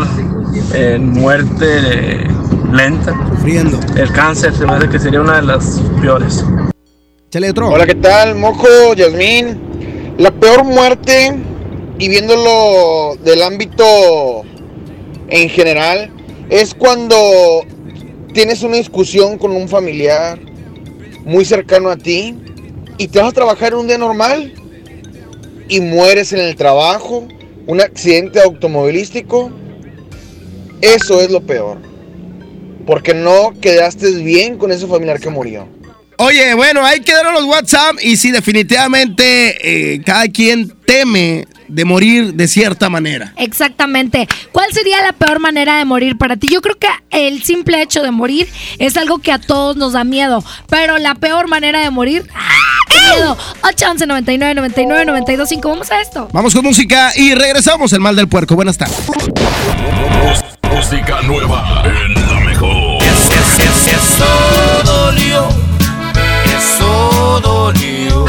en 0.74 1.10
muerte 1.10 1.66
eh, 1.66 2.26
lenta. 2.72 3.14
Sufriendo. 3.36 3.78
El 3.96 4.12
cáncer 4.12 4.54
se 4.54 4.66
me 4.66 4.72
hace 4.72 4.88
que 4.88 4.98
sería 4.98 5.20
una 5.20 5.36
de 5.36 5.42
las 5.42 5.80
peores. 6.00 6.44
Hola, 7.62 7.86
¿qué 7.86 7.94
tal? 7.94 8.34
Mojo, 8.34 8.94
Yasmín. 8.94 10.14
La 10.18 10.30
peor 10.30 10.64
muerte, 10.64 11.34
y 11.98 12.08
viéndolo 12.08 13.16
del 13.24 13.42
ámbito 13.42 13.84
en 15.28 15.48
general, 15.48 16.10
es 16.50 16.74
cuando 16.74 17.16
tienes 18.34 18.62
una 18.62 18.76
discusión 18.76 19.38
con 19.38 19.52
un 19.52 19.68
familiar 19.68 20.38
muy 21.24 21.44
cercano 21.44 21.88
a 21.88 21.96
ti 21.96 22.36
y 22.98 23.08
te 23.08 23.18
vas 23.18 23.30
a 23.30 23.32
trabajar 23.32 23.72
en 23.72 23.78
un 23.78 23.86
día 23.86 23.98
normal 23.98 24.52
y 25.68 25.80
mueres 25.80 26.32
en 26.32 26.40
el 26.40 26.54
trabajo, 26.54 27.26
un 27.66 27.80
accidente 27.80 28.40
automovilístico. 28.40 29.52
Eso 30.80 31.20
es 31.20 31.30
lo 31.30 31.40
peor. 31.40 31.78
Porque 32.86 33.14
no 33.14 33.52
quedaste 33.60 34.10
bien 34.10 34.58
con 34.58 34.72
ese 34.72 34.86
familiar 34.86 35.20
que 35.20 35.30
murió. 35.30 35.68
Oye, 36.18 36.54
bueno, 36.54 36.84
ahí 36.84 37.00
quedaron 37.00 37.34
los 37.34 37.44
WhatsApp 37.44 37.96
y 38.02 38.16
sí, 38.16 38.30
definitivamente 38.30 39.94
eh, 39.94 40.02
cada 40.04 40.28
quien 40.28 40.68
teme 40.86 41.46
de 41.72 41.84
morir 41.84 42.34
de 42.34 42.48
cierta 42.48 42.88
manera. 42.88 43.32
Exactamente. 43.36 44.28
¿Cuál 44.52 44.72
sería 44.72 45.02
la 45.02 45.12
peor 45.12 45.40
manera 45.40 45.78
de 45.78 45.84
morir 45.84 46.18
para 46.18 46.36
ti? 46.36 46.48
Yo 46.48 46.60
creo 46.60 46.78
que 46.78 46.88
el 47.10 47.42
simple 47.42 47.80
hecho 47.82 48.02
de 48.02 48.10
morir 48.10 48.48
es 48.78 48.96
algo 48.96 49.18
que 49.18 49.32
a 49.32 49.38
todos 49.38 49.76
nos 49.76 49.94
da 49.94 50.04
miedo, 50.04 50.44
pero 50.68 50.98
la 50.98 51.14
peor 51.14 51.48
manera 51.48 51.80
de 51.80 51.90
morir, 51.90 52.28
¡ah! 52.34 52.72
¡Qué 52.88 52.98
miedo! 53.16 53.36
811 53.62 54.06
99 54.06 54.54
99 54.54 55.04
92 55.06 55.48
5. 55.48 55.68
Vamos 55.68 55.90
a 55.90 56.00
esto. 56.00 56.28
Vamos 56.32 56.54
con 56.54 56.64
música 56.64 57.12
y 57.16 57.34
regresamos. 57.34 57.92
El 57.92 58.00
mal 58.00 58.16
del 58.16 58.28
puerco. 58.28 58.54
Buenas 58.54 58.76
tardes. 58.76 58.96
Música 60.70 61.22
nueva 61.22 61.82
en 61.84 62.14
la 62.14 62.40
mejor. 62.40 63.02
Eso 63.02 64.24
dolió, 64.84 65.48
eso 66.56 67.40
dolió. 67.42 68.24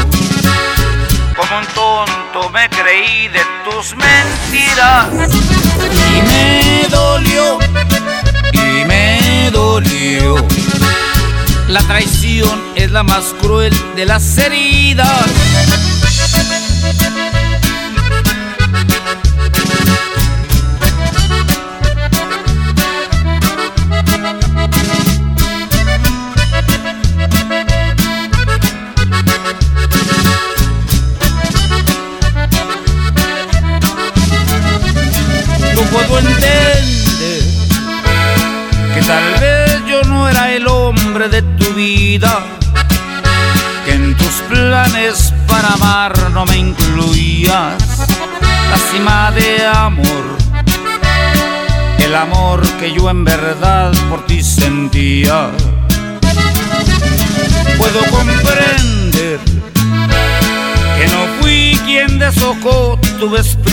Como 1.36 1.58
un 1.58 1.66
tonto 1.74 2.50
me 2.50 2.68
creí 3.04 3.28
de 3.28 3.40
tus 3.64 3.94
mentiras. 3.96 5.08
Y 6.10 6.22
me 6.22 6.88
dolió, 6.88 7.58
y 8.52 8.84
me 8.84 9.50
dolió. 9.50 10.36
La 11.68 11.80
traición 11.82 12.62
es 12.74 12.90
la 12.90 13.02
más 13.02 13.24
cruel 13.40 13.74
de 13.96 14.06
las 14.06 14.38
heridas. 14.38 15.24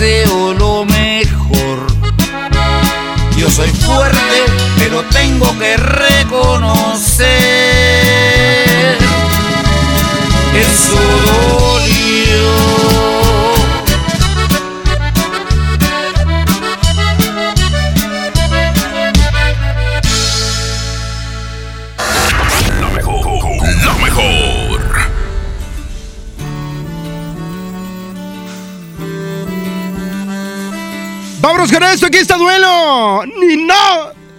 Lo 0.00 0.84
mejor. 0.84 1.86
Yo 3.36 3.50
soy 3.50 3.68
fuerte, 3.68 4.44
pero 4.78 5.02
tengo 5.10 5.58
que 5.58 5.76
reconocer. 5.76 7.27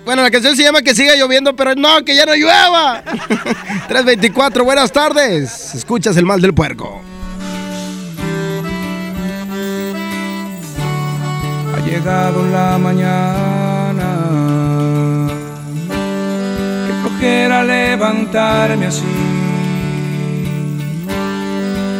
Bueno, 0.09 0.23
la 0.23 0.31
canción 0.31 0.55
se 0.55 0.63
llama 0.63 0.81
Que 0.81 0.95
siga 0.95 1.15
lloviendo, 1.15 1.55
pero 1.55 1.75
no, 1.75 2.03
que 2.03 2.15
ya 2.15 2.25
no 2.25 2.33
llueva. 2.33 3.03
324, 3.89 4.65
buenas 4.65 4.91
tardes. 4.91 5.75
Escuchas 5.75 6.17
el 6.17 6.25
mal 6.25 6.41
del 6.41 6.51
puerco. 6.51 6.99
Ha 11.75 11.85
llegado 11.85 12.43
la 12.51 12.79
mañana. 12.79 14.07
Qué 16.87 16.93
flojera 17.03 17.63
levantarme 17.63 18.87
así. 18.87 19.03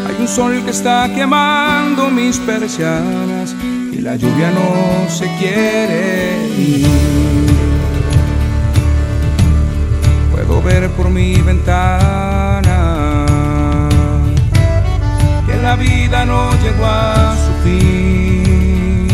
Hay 0.08 0.16
un 0.20 0.28
sol 0.28 0.64
que 0.66 0.72
está 0.72 1.12
quemando 1.14 2.10
mis 2.10 2.40
persianas 2.40 3.54
y 3.92 4.02
la 4.02 4.16
lluvia 4.16 4.50
no 4.50 5.08
se 5.12 5.28
quiere 5.38 6.48
ir. 6.58 7.49
Ver 10.62 10.90
por 10.90 11.10
mi 11.10 11.36
ventana 11.42 13.06
que 15.46 15.56
la 15.62 15.76
vida 15.76 16.26
no 16.26 16.52
llegó 16.62 16.86
a 16.86 17.36
su 17.36 17.52
fin. 17.64 19.08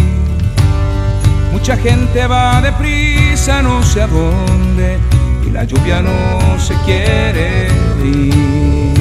Mucha 1.51 1.77
gente 1.77 2.27
va 2.27 2.61
deprisa, 2.61 3.61
no 3.61 3.83
sé 3.83 4.01
a 4.01 4.07
dónde, 4.07 4.97
y 5.45 5.51
la 5.51 5.63
lluvia 5.63 6.01
no 6.01 6.59
se 6.59 6.73
quiere 6.85 7.67
ir. 8.03 8.93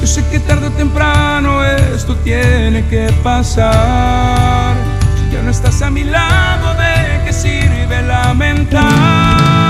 Yo 0.00 0.06
sé 0.06 0.24
que 0.30 0.40
tarde 0.40 0.68
o 0.68 0.70
temprano 0.70 1.62
esto 1.64 2.16
tiene 2.16 2.84
que 2.88 3.12
pasar. 3.22 4.74
Si 5.16 5.34
ya 5.34 5.42
no 5.42 5.50
estás 5.50 5.82
a 5.82 5.90
mi 5.90 6.04
lado, 6.04 6.74
¿de 6.74 7.24
qué 7.24 7.32
sirve 7.32 8.02
lamentar? 8.02 9.69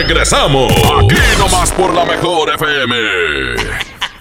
Regresamos. 0.00 0.72
Aquí 0.72 1.14
nomás 1.38 1.70
por 1.72 1.92
la 1.92 2.06
mejor 2.06 2.48
FM. 2.54 2.96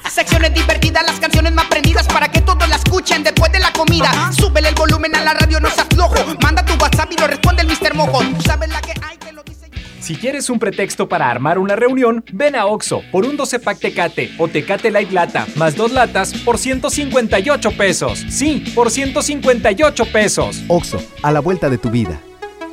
Secciones 0.10 0.54
divertidas, 0.54 1.06
las 1.06 1.22
canciones 1.22 1.54
más 1.54 1.68
prendidas 1.68 2.06
para 2.06 2.30
que 2.30 2.42
todos 2.42 2.68
la 2.68 2.76
escuchen 2.76 3.24
después 3.24 3.50
de 3.54 3.60
la 3.60 3.72
comida. 3.72 4.12
Súbele 4.34 4.68
el 4.68 4.76
volumen 4.76 5.15
a 5.15 5.24
la 5.24 5.36
radio, 5.36 5.62
no 5.62 5.70
se 5.70 5.80
aflojo. 5.80 6.15
Manda 6.44 6.65
tu 6.65 6.74
WhatsApp 6.74 7.10
y 7.13 7.18
lo 7.18 7.28
responde 7.28 7.62
el 7.62 7.70
Mr. 7.70 7.96
Mojo. 7.96 8.20
Tú 8.20 8.42
sabes 8.42 8.68
la 8.68 8.82
que 8.82 8.92
hay, 9.02 9.15
te 9.20 9.32
lo 9.32 9.42
dice. 9.42 9.72
Si 10.02 10.18
quieres 10.18 10.50
un 10.50 10.60
pretexto 10.60 11.08
para 11.08 11.32
armar 11.32 11.58
una 11.58 11.78
reunión, 11.78 12.26
ven 12.34 12.58
a 12.58 12.65
Oxo 12.65 13.02
por 13.10 13.26
un 13.26 13.38
12 13.38 13.60
pack 13.60 13.80
Tecate 13.80 14.34
o 14.38 14.50
Tecate 14.50 14.92
Light 14.92 15.12
Lata 15.12 15.48
más 15.56 15.78
dos 15.78 15.94
latas 15.94 16.34
por 16.44 16.58
158 16.58 17.72
pesos. 17.72 18.26
Sí, 18.28 18.65
por 18.76 18.92
158 18.92 20.06
pesos. 20.12 20.62
Oxo, 20.68 21.02
a 21.24 21.32
la 21.32 21.39
vuelta 21.39 21.70
de 21.70 21.78
tu 21.78 21.89
vida. 21.89 22.20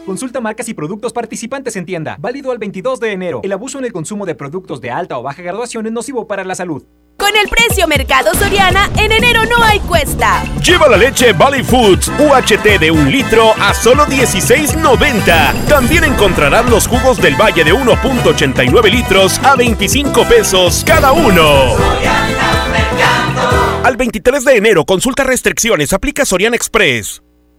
Consulta 0.07 0.40
marcas 0.40 0.69
y 0.69 0.75
productos 0.75 1.12
participantes 1.12 1.75
en 1.75 1.85
tienda. 1.85 2.16
Válido 2.21 2.53
al 2.53 2.59
22 2.59 3.01
de 3.01 3.11
enero. 3.11 3.40
El 3.42 3.53
abuso 3.53 3.81
en 3.81 3.87
el 3.87 3.92
consumo 3.92 4.25
de 4.25 4.37
productos 4.37 4.81
de 4.81 4.92
alta 4.92 5.19
o 5.19 5.23
baja 5.23 5.42
graduación 5.42 5.85
es 5.87 5.92
nocivo 5.92 6.29
para 6.29 6.45
la 6.45 6.55
salud. 6.55 6.85
Con 7.19 7.35
el 7.35 7.49
precio 7.49 7.88
Mercado 7.88 8.33
Soriana, 8.35 8.88
en 8.99 9.11
enero 9.11 9.45
no 9.47 9.61
hay 9.64 9.81
cuesta. 9.81 10.45
Lleva 10.64 10.87
la 10.87 10.97
leche 10.97 11.33
Valley 11.33 11.64
Foods 11.64 12.09
UHT 12.21 12.79
de 12.79 12.90
un 12.90 13.11
litro 13.11 13.53
a 13.59 13.75
solo 13.75 14.05
16.90. 14.05 15.66
También 15.66 16.05
encontrarás 16.05 16.71
los 16.71 16.87
jugos 16.87 17.21
del 17.21 17.35
Valle 17.35 17.64
de 17.64 17.73
1.89 17.73 18.90
litros 18.90 19.40
a 19.40 19.57
25 19.57 20.25
pesos 20.29 20.85
cada 20.87 21.11
uno. 21.12 21.75
Al 23.83 23.97
23 23.97 24.45
de 24.45 24.57
enero, 24.57 24.85
consulta 24.85 25.25
restricciones, 25.25 25.92
aplica 25.92 26.25
Soriana 26.25 26.55
Express. 26.55 27.23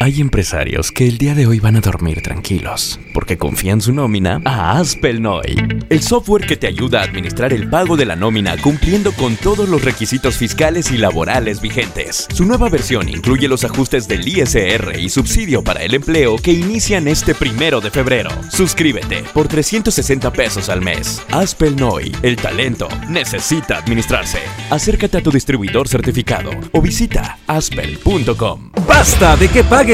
Hay 0.00 0.20
empresarios 0.20 0.90
que 0.90 1.06
el 1.06 1.18
día 1.18 1.34
de 1.34 1.46
hoy 1.46 1.60
van 1.60 1.76
a 1.76 1.80
dormir 1.80 2.20
tranquilos 2.20 2.98
porque 3.14 3.38
confían 3.38 3.80
su 3.80 3.92
nómina 3.92 4.42
a 4.44 4.78
Aspelnoy, 4.78 5.84
el 5.88 6.02
software 6.02 6.46
que 6.46 6.56
te 6.56 6.66
ayuda 6.66 7.00
a 7.00 7.04
administrar 7.04 7.52
el 7.52 7.70
pago 7.70 7.96
de 7.96 8.04
la 8.04 8.16
nómina 8.16 8.56
cumpliendo 8.58 9.12
con 9.12 9.36
todos 9.36 9.68
los 9.68 9.84
requisitos 9.84 10.36
fiscales 10.36 10.90
y 10.90 10.98
laborales 10.98 11.60
vigentes. 11.60 12.26
Su 12.34 12.44
nueva 12.44 12.68
versión 12.68 13.08
incluye 13.08 13.48
los 13.48 13.64
ajustes 13.64 14.08
del 14.08 14.26
ISR 14.26 14.98
y 14.98 15.08
subsidio 15.08 15.62
para 15.62 15.82
el 15.84 15.94
empleo 15.94 16.36
que 16.36 16.52
inician 16.52 17.06
este 17.06 17.34
primero 17.34 17.80
de 17.80 17.90
febrero. 17.90 18.30
Suscríbete 18.50 19.22
por 19.32 19.46
360 19.46 20.32
pesos 20.32 20.68
al 20.68 20.82
mes. 20.82 21.22
Aspelnoy, 21.30 22.14
el 22.22 22.36
talento 22.36 22.88
necesita 23.08 23.78
administrarse. 23.78 24.40
Acércate 24.70 25.18
a 25.18 25.22
tu 25.22 25.30
distribuidor 25.30 25.88
certificado 25.88 26.50
o 26.72 26.82
visita 26.82 27.38
aspel.com. 27.46 28.72
Basta 28.88 29.36
de 29.36 29.48
que 29.48 29.62
pagues 29.62 29.93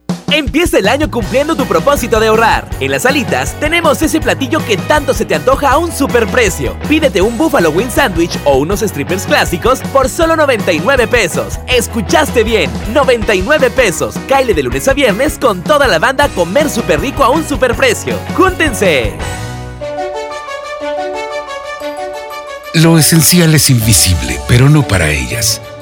Empieza 0.31 0.77
el 0.77 0.87
año 0.87 1.11
cumpliendo 1.11 1.57
tu 1.57 1.65
propósito 1.65 2.21
de 2.21 2.27
ahorrar. 2.27 2.65
En 2.79 2.91
las 2.91 3.05
alitas 3.05 3.53
tenemos 3.59 4.01
ese 4.01 4.21
platillo 4.21 4.65
que 4.65 4.77
tanto 4.77 5.13
se 5.13 5.25
te 5.25 5.35
antoja 5.35 5.71
a 5.71 5.77
un 5.77 5.91
superprecio. 5.91 6.79
Pídete 6.87 7.21
un 7.21 7.37
Buffalo 7.37 7.69
Wing 7.69 7.89
Sandwich 7.89 8.39
o 8.45 8.57
unos 8.57 8.79
strippers 8.79 9.25
clásicos 9.25 9.81
por 9.91 10.07
solo 10.07 10.37
99 10.37 11.07
pesos. 11.07 11.59
Escuchaste 11.67 12.45
bien, 12.45 12.71
99 12.93 13.71
pesos. 13.71 14.15
Caile 14.29 14.53
de 14.53 14.63
lunes 14.63 14.87
a 14.87 14.93
viernes 14.93 15.37
con 15.37 15.61
toda 15.63 15.85
la 15.87 15.99
banda 15.99 16.29
comer 16.29 16.69
súper 16.69 17.01
rico 17.01 17.25
a 17.25 17.29
un 17.29 17.45
superprecio. 17.45 18.17
¡Júntense! 18.37 19.11
Lo 22.73 22.97
esencial 22.97 23.53
es 23.53 23.69
invisible, 23.69 24.39
pero 24.47 24.69
no 24.69 24.87
para 24.87 25.09
ellas. 25.09 25.59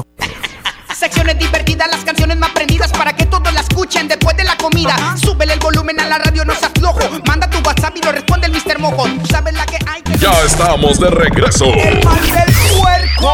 Secciones 0.94 1.38
divertidas, 1.38 1.88
las 1.90 2.04
canciones 2.04 2.36
más 2.36 2.50
prendidas 2.50 2.92
para 2.92 3.14
que 3.14 3.26
todos 3.26 3.52
la 3.52 3.60
escuchen 3.60 4.06
después 4.08 4.36
de 4.36 4.44
la 4.44 4.56
comida. 4.56 4.94
Súbele 5.16 5.54
el 5.54 5.58
volumen 5.58 5.98
a 6.00 6.06
la 6.06 6.18
radio, 6.18 6.44
no 6.44 6.54
se 6.54 6.66
aflojo. 6.66 7.00
Manda 7.26 7.50
tu 7.50 7.58
WhatsApp 7.58 7.96
y 7.96 8.02
lo 8.02 8.12
responde 8.12 8.46
el 8.46 8.52
Mr. 8.52 8.78
Mojo. 8.78 9.04
Tú 9.20 9.26
sabes 9.26 9.54
la 9.54 9.66
que 9.66 9.78
hay 9.86 10.02
que. 10.02 10.16
Ya 10.18 10.32
estamos 10.44 11.00
de 11.00 11.10
regreso. 11.10 11.64
El 11.64 12.04
mal 12.04 12.20
del 12.20 12.54
puerco. 12.78 13.32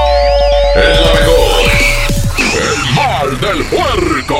El 0.76 1.00
mejor. 1.20 1.68
El 2.56 2.94
mal 2.94 3.40
del 3.40 3.64
puerco. 3.64 4.38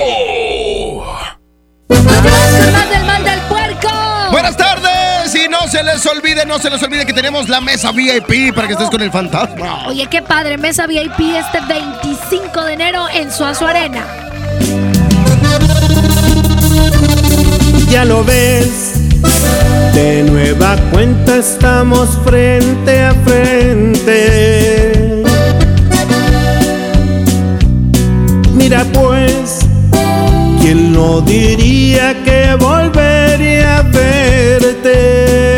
¡Más 1.88 2.90
del 2.90 3.04
mal 3.04 3.24
del 3.24 3.40
puerco! 3.42 3.88
Buenas 4.30 4.56
tardes 4.56 4.97
se 5.68 5.82
les 5.82 6.06
olvide, 6.06 6.46
no 6.46 6.58
se 6.58 6.70
les 6.70 6.82
olvide 6.82 7.04
que 7.04 7.12
tenemos 7.12 7.48
la 7.48 7.60
mesa 7.60 7.92
VIP 7.92 8.54
para 8.54 8.66
que 8.66 8.72
estés 8.72 8.88
con 8.88 9.02
el 9.02 9.10
fantasma. 9.10 9.86
Oye, 9.86 10.06
qué 10.06 10.22
padre, 10.22 10.56
mesa 10.56 10.86
VIP 10.86 11.20
este 11.20 11.60
25 11.68 12.64
de 12.64 12.72
enero 12.72 13.06
en 13.12 13.30
Suazo 13.30 13.66
Arena. 13.66 14.06
Ya 17.90 18.06
lo 18.06 18.24
ves, 18.24 18.94
de 19.92 20.22
nueva 20.22 20.76
cuenta 20.90 21.36
estamos 21.36 22.08
frente 22.24 23.02
a 23.02 23.12
frente. 23.26 25.22
Mira 28.54 28.84
pues, 28.92 29.58
¿quién 30.60 30.92
no 30.94 31.20
diría 31.20 32.14
que 32.24 32.54
volvería 32.58 33.78
a 33.78 33.82
verte? 33.82 35.57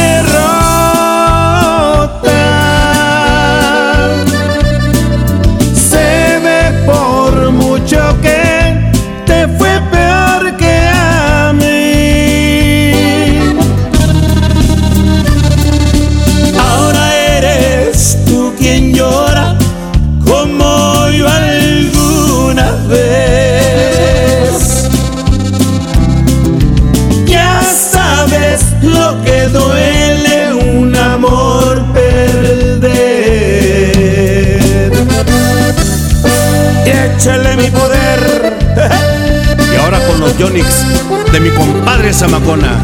de 40.41 41.39
mi 41.39 41.51
compadre 41.51 42.11
Zamacona. 42.11 42.83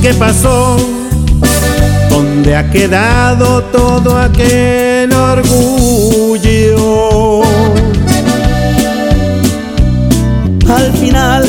¿Qué 0.00 0.14
pasó? 0.14 0.76
¿Dónde 2.08 2.54
ha 2.54 2.70
quedado 2.70 3.64
todo 3.64 4.16
aquel 4.16 5.12
orgullo? 5.12 5.82
Al 10.68 10.92
final 10.92 11.48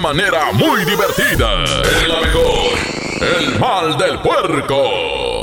manera 0.00 0.52
muy 0.52 0.84
divertida. 0.84 1.64
Es 1.64 2.08
la 2.08 2.20
mejor. 2.20 2.78
El 3.20 3.58
mal 3.58 3.96
del 3.96 4.18
puerco. 4.20 5.36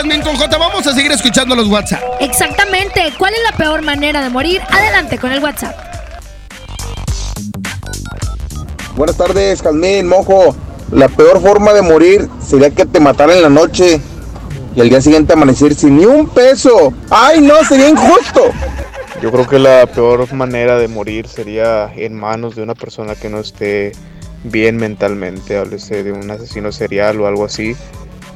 Jazmín 0.00 0.22
con 0.22 0.34
J. 0.34 0.56
Vamos 0.56 0.86
a 0.86 0.94
seguir 0.94 1.12
escuchando 1.12 1.54
los 1.54 1.68
WhatsApp. 1.68 2.00
Exactamente. 2.20 3.12
¿Cuál 3.18 3.34
es 3.34 3.40
la 3.50 3.54
peor 3.54 3.82
manera 3.82 4.22
de 4.22 4.30
morir? 4.30 4.62
Adelante 4.70 5.18
con 5.18 5.30
el 5.30 5.42
WhatsApp. 5.42 5.76
Buenas 8.96 9.18
tardes, 9.18 9.60
Calmín, 9.60 10.08
Mojo. 10.08 10.56
La 10.90 11.08
peor 11.08 11.42
forma 11.42 11.74
de 11.74 11.82
morir 11.82 12.30
sería 12.40 12.70
que 12.70 12.86
te 12.86 12.98
mataran 12.98 13.36
en 13.36 13.42
la 13.42 13.50
noche 13.50 14.00
y 14.74 14.80
al 14.80 14.88
día 14.88 15.02
siguiente 15.02 15.34
amanecer 15.34 15.74
sin 15.74 15.98
ni 15.98 16.06
un 16.06 16.30
peso. 16.30 16.94
¡Ay, 17.10 17.42
no! 17.42 17.62
Sería 17.62 17.90
injusto. 17.90 18.44
Yo 19.20 19.30
creo 19.30 19.46
que 19.46 19.58
la 19.58 19.84
peor 19.84 20.32
manera 20.32 20.78
de 20.78 20.88
morir 20.88 21.28
sería 21.28 21.92
en 21.94 22.14
manos 22.14 22.56
de 22.56 22.62
una 22.62 22.74
persona 22.74 23.16
que 23.16 23.28
no 23.28 23.40
esté 23.40 23.92
bien 24.44 24.78
mentalmente, 24.78 25.58
háblese 25.58 26.02
de 26.02 26.12
un 26.12 26.30
asesino 26.30 26.72
serial 26.72 27.20
o 27.20 27.26
algo 27.26 27.44
así, 27.44 27.76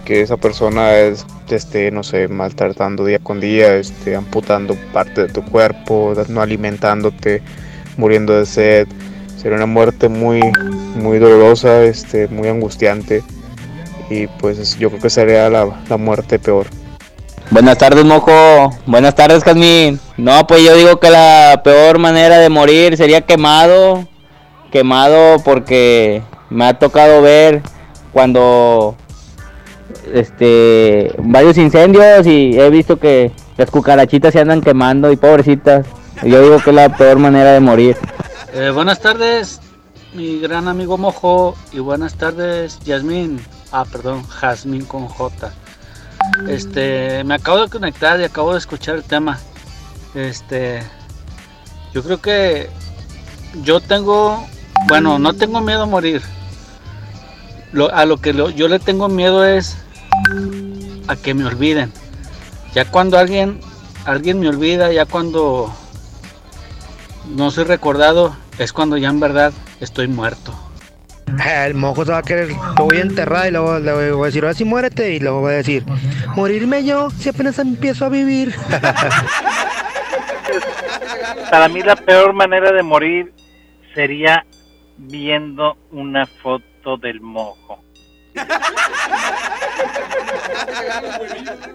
que 0.04 0.20
esa 0.20 0.36
persona 0.36 0.94
es, 0.96 1.26
esté, 1.48 1.90
no 1.90 2.02
sé, 2.02 2.28
maltratando 2.28 3.04
día 3.04 3.18
con 3.18 3.40
día, 3.40 3.76
este, 3.76 4.16
amputando 4.16 4.76
parte 4.92 5.22
de 5.22 5.28
tu 5.32 5.42
cuerpo, 5.44 6.14
no 6.28 6.40
alimentándote, 6.42 7.42
muriendo 7.96 8.34
de 8.36 8.46
sed. 8.46 8.88
Sería 9.36 9.56
una 9.56 9.66
muerte 9.66 10.08
muy, 10.08 10.40
muy 10.94 11.18
dolorosa, 11.18 11.82
este, 11.82 12.28
muy 12.28 12.48
angustiante. 12.48 13.22
Y 14.10 14.26
pues 14.26 14.58
es- 14.58 14.78
yo 14.78 14.90
creo 14.90 15.00
que 15.02 15.10
sería 15.10 15.48
la, 15.50 15.68
la 15.88 15.96
muerte 15.96 16.38
peor. 16.38 16.66
Buenas 17.50 17.78
tardes, 17.78 18.04
mojo. 18.04 18.70
Buenas 18.86 19.14
tardes, 19.14 19.44
Jazmín. 19.44 20.00
No, 20.16 20.46
pues 20.46 20.62
yo 20.62 20.74
digo 20.76 20.98
que 20.98 21.10
la 21.10 21.60
peor 21.62 21.98
manera 21.98 22.38
de 22.38 22.48
morir 22.48 22.96
sería 22.96 23.20
quemado. 23.20 24.06
Quemado 24.72 25.36
porque 25.44 26.22
me 26.50 26.64
ha 26.66 26.78
tocado 26.78 27.22
ver 27.22 27.62
cuando 28.12 28.96
este 30.12 31.14
varios 31.18 31.56
incendios 31.58 32.26
y 32.26 32.58
he 32.58 32.70
visto 32.70 32.98
que 32.98 33.32
las 33.56 33.70
cucarachitas 33.70 34.32
se 34.32 34.40
andan 34.40 34.60
quemando 34.60 35.10
y 35.12 35.16
pobrecitas. 35.16 35.86
Yo 36.22 36.40
digo 36.42 36.60
que 36.62 36.70
es 36.70 36.76
la 36.76 36.96
peor 36.96 37.18
manera 37.18 37.52
de 37.52 37.60
morir. 37.60 37.96
Eh, 38.52 38.70
buenas 38.70 39.00
tardes, 39.00 39.60
mi 40.14 40.38
gran 40.40 40.68
amigo 40.68 40.96
Mojo. 40.98 41.56
Y 41.72 41.80
buenas 41.80 42.14
tardes, 42.14 42.78
Yasmín. 42.84 43.40
Ah, 43.72 43.84
perdón, 43.90 44.24
Jazmín 44.28 44.84
con 44.84 45.06
J. 45.08 45.52
Este, 46.48 47.22
me 47.24 47.34
acabo 47.34 47.62
de 47.62 47.68
conectar 47.68 48.18
y 48.20 48.24
acabo 48.24 48.52
de 48.52 48.58
escuchar 48.58 48.96
el 48.96 49.02
tema. 49.04 49.38
Este, 50.14 50.82
yo 51.92 52.02
creo 52.02 52.20
que 52.20 52.70
yo 53.62 53.80
tengo, 53.80 54.44
bueno, 54.88 55.18
no 55.18 55.32
tengo 55.34 55.60
miedo 55.60 55.82
a 55.82 55.86
morir. 55.86 56.22
Lo- 57.72 57.92
a 57.92 58.04
lo 58.04 58.18
que 58.18 58.32
yo 58.32 58.68
le 58.68 58.78
tengo 58.78 59.08
miedo 59.08 59.44
es 59.44 59.76
a 61.08 61.16
que 61.16 61.34
me 61.34 61.44
olviden. 61.44 61.92
Ya 62.74 62.84
cuando 62.84 63.18
alguien, 63.18 63.60
alguien 64.04 64.40
me 64.40 64.48
olvida, 64.48 64.92
ya 64.92 65.06
cuando 65.06 65.74
no 67.34 67.50
soy 67.50 67.64
recordado, 67.64 68.36
es 68.58 68.72
cuando 68.72 68.96
ya 68.96 69.08
en 69.08 69.20
verdad 69.20 69.52
estoy 69.80 70.08
muerto. 70.08 70.54
El 71.44 71.74
mojo 71.74 72.04
se 72.04 72.12
va 72.12 72.18
a 72.18 72.22
querer, 72.22 72.50
lo 72.78 72.84
voy 72.84 72.98
a 72.98 73.02
enterrar 73.02 73.48
y 73.48 73.50
luego 73.50 73.78
le 73.78 74.12
voy 74.12 74.22
a 74.22 74.26
decir, 74.26 74.44
ahora 74.44 74.54
sí 74.54 74.64
muérete. 74.64 75.14
Y 75.14 75.20
luego 75.20 75.40
voy 75.40 75.52
a 75.54 75.56
decir, 75.56 75.84
morirme 76.36 76.84
yo 76.84 77.10
si 77.10 77.28
apenas 77.28 77.58
empiezo 77.58 78.04
a 78.06 78.08
vivir. 78.08 78.54
Para 81.50 81.68
mí 81.68 81.82
la 81.82 81.96
peor 81.96 82.32
manera 82.32 82.72
de 82.72 82.82
morir 82.82 83.32
sería 83.94 84.44
viendo 84.96 85.76
una 85.90 86.26
foto 86.26 86.96
del 86.96 87.20
mojo. 87.20 87.82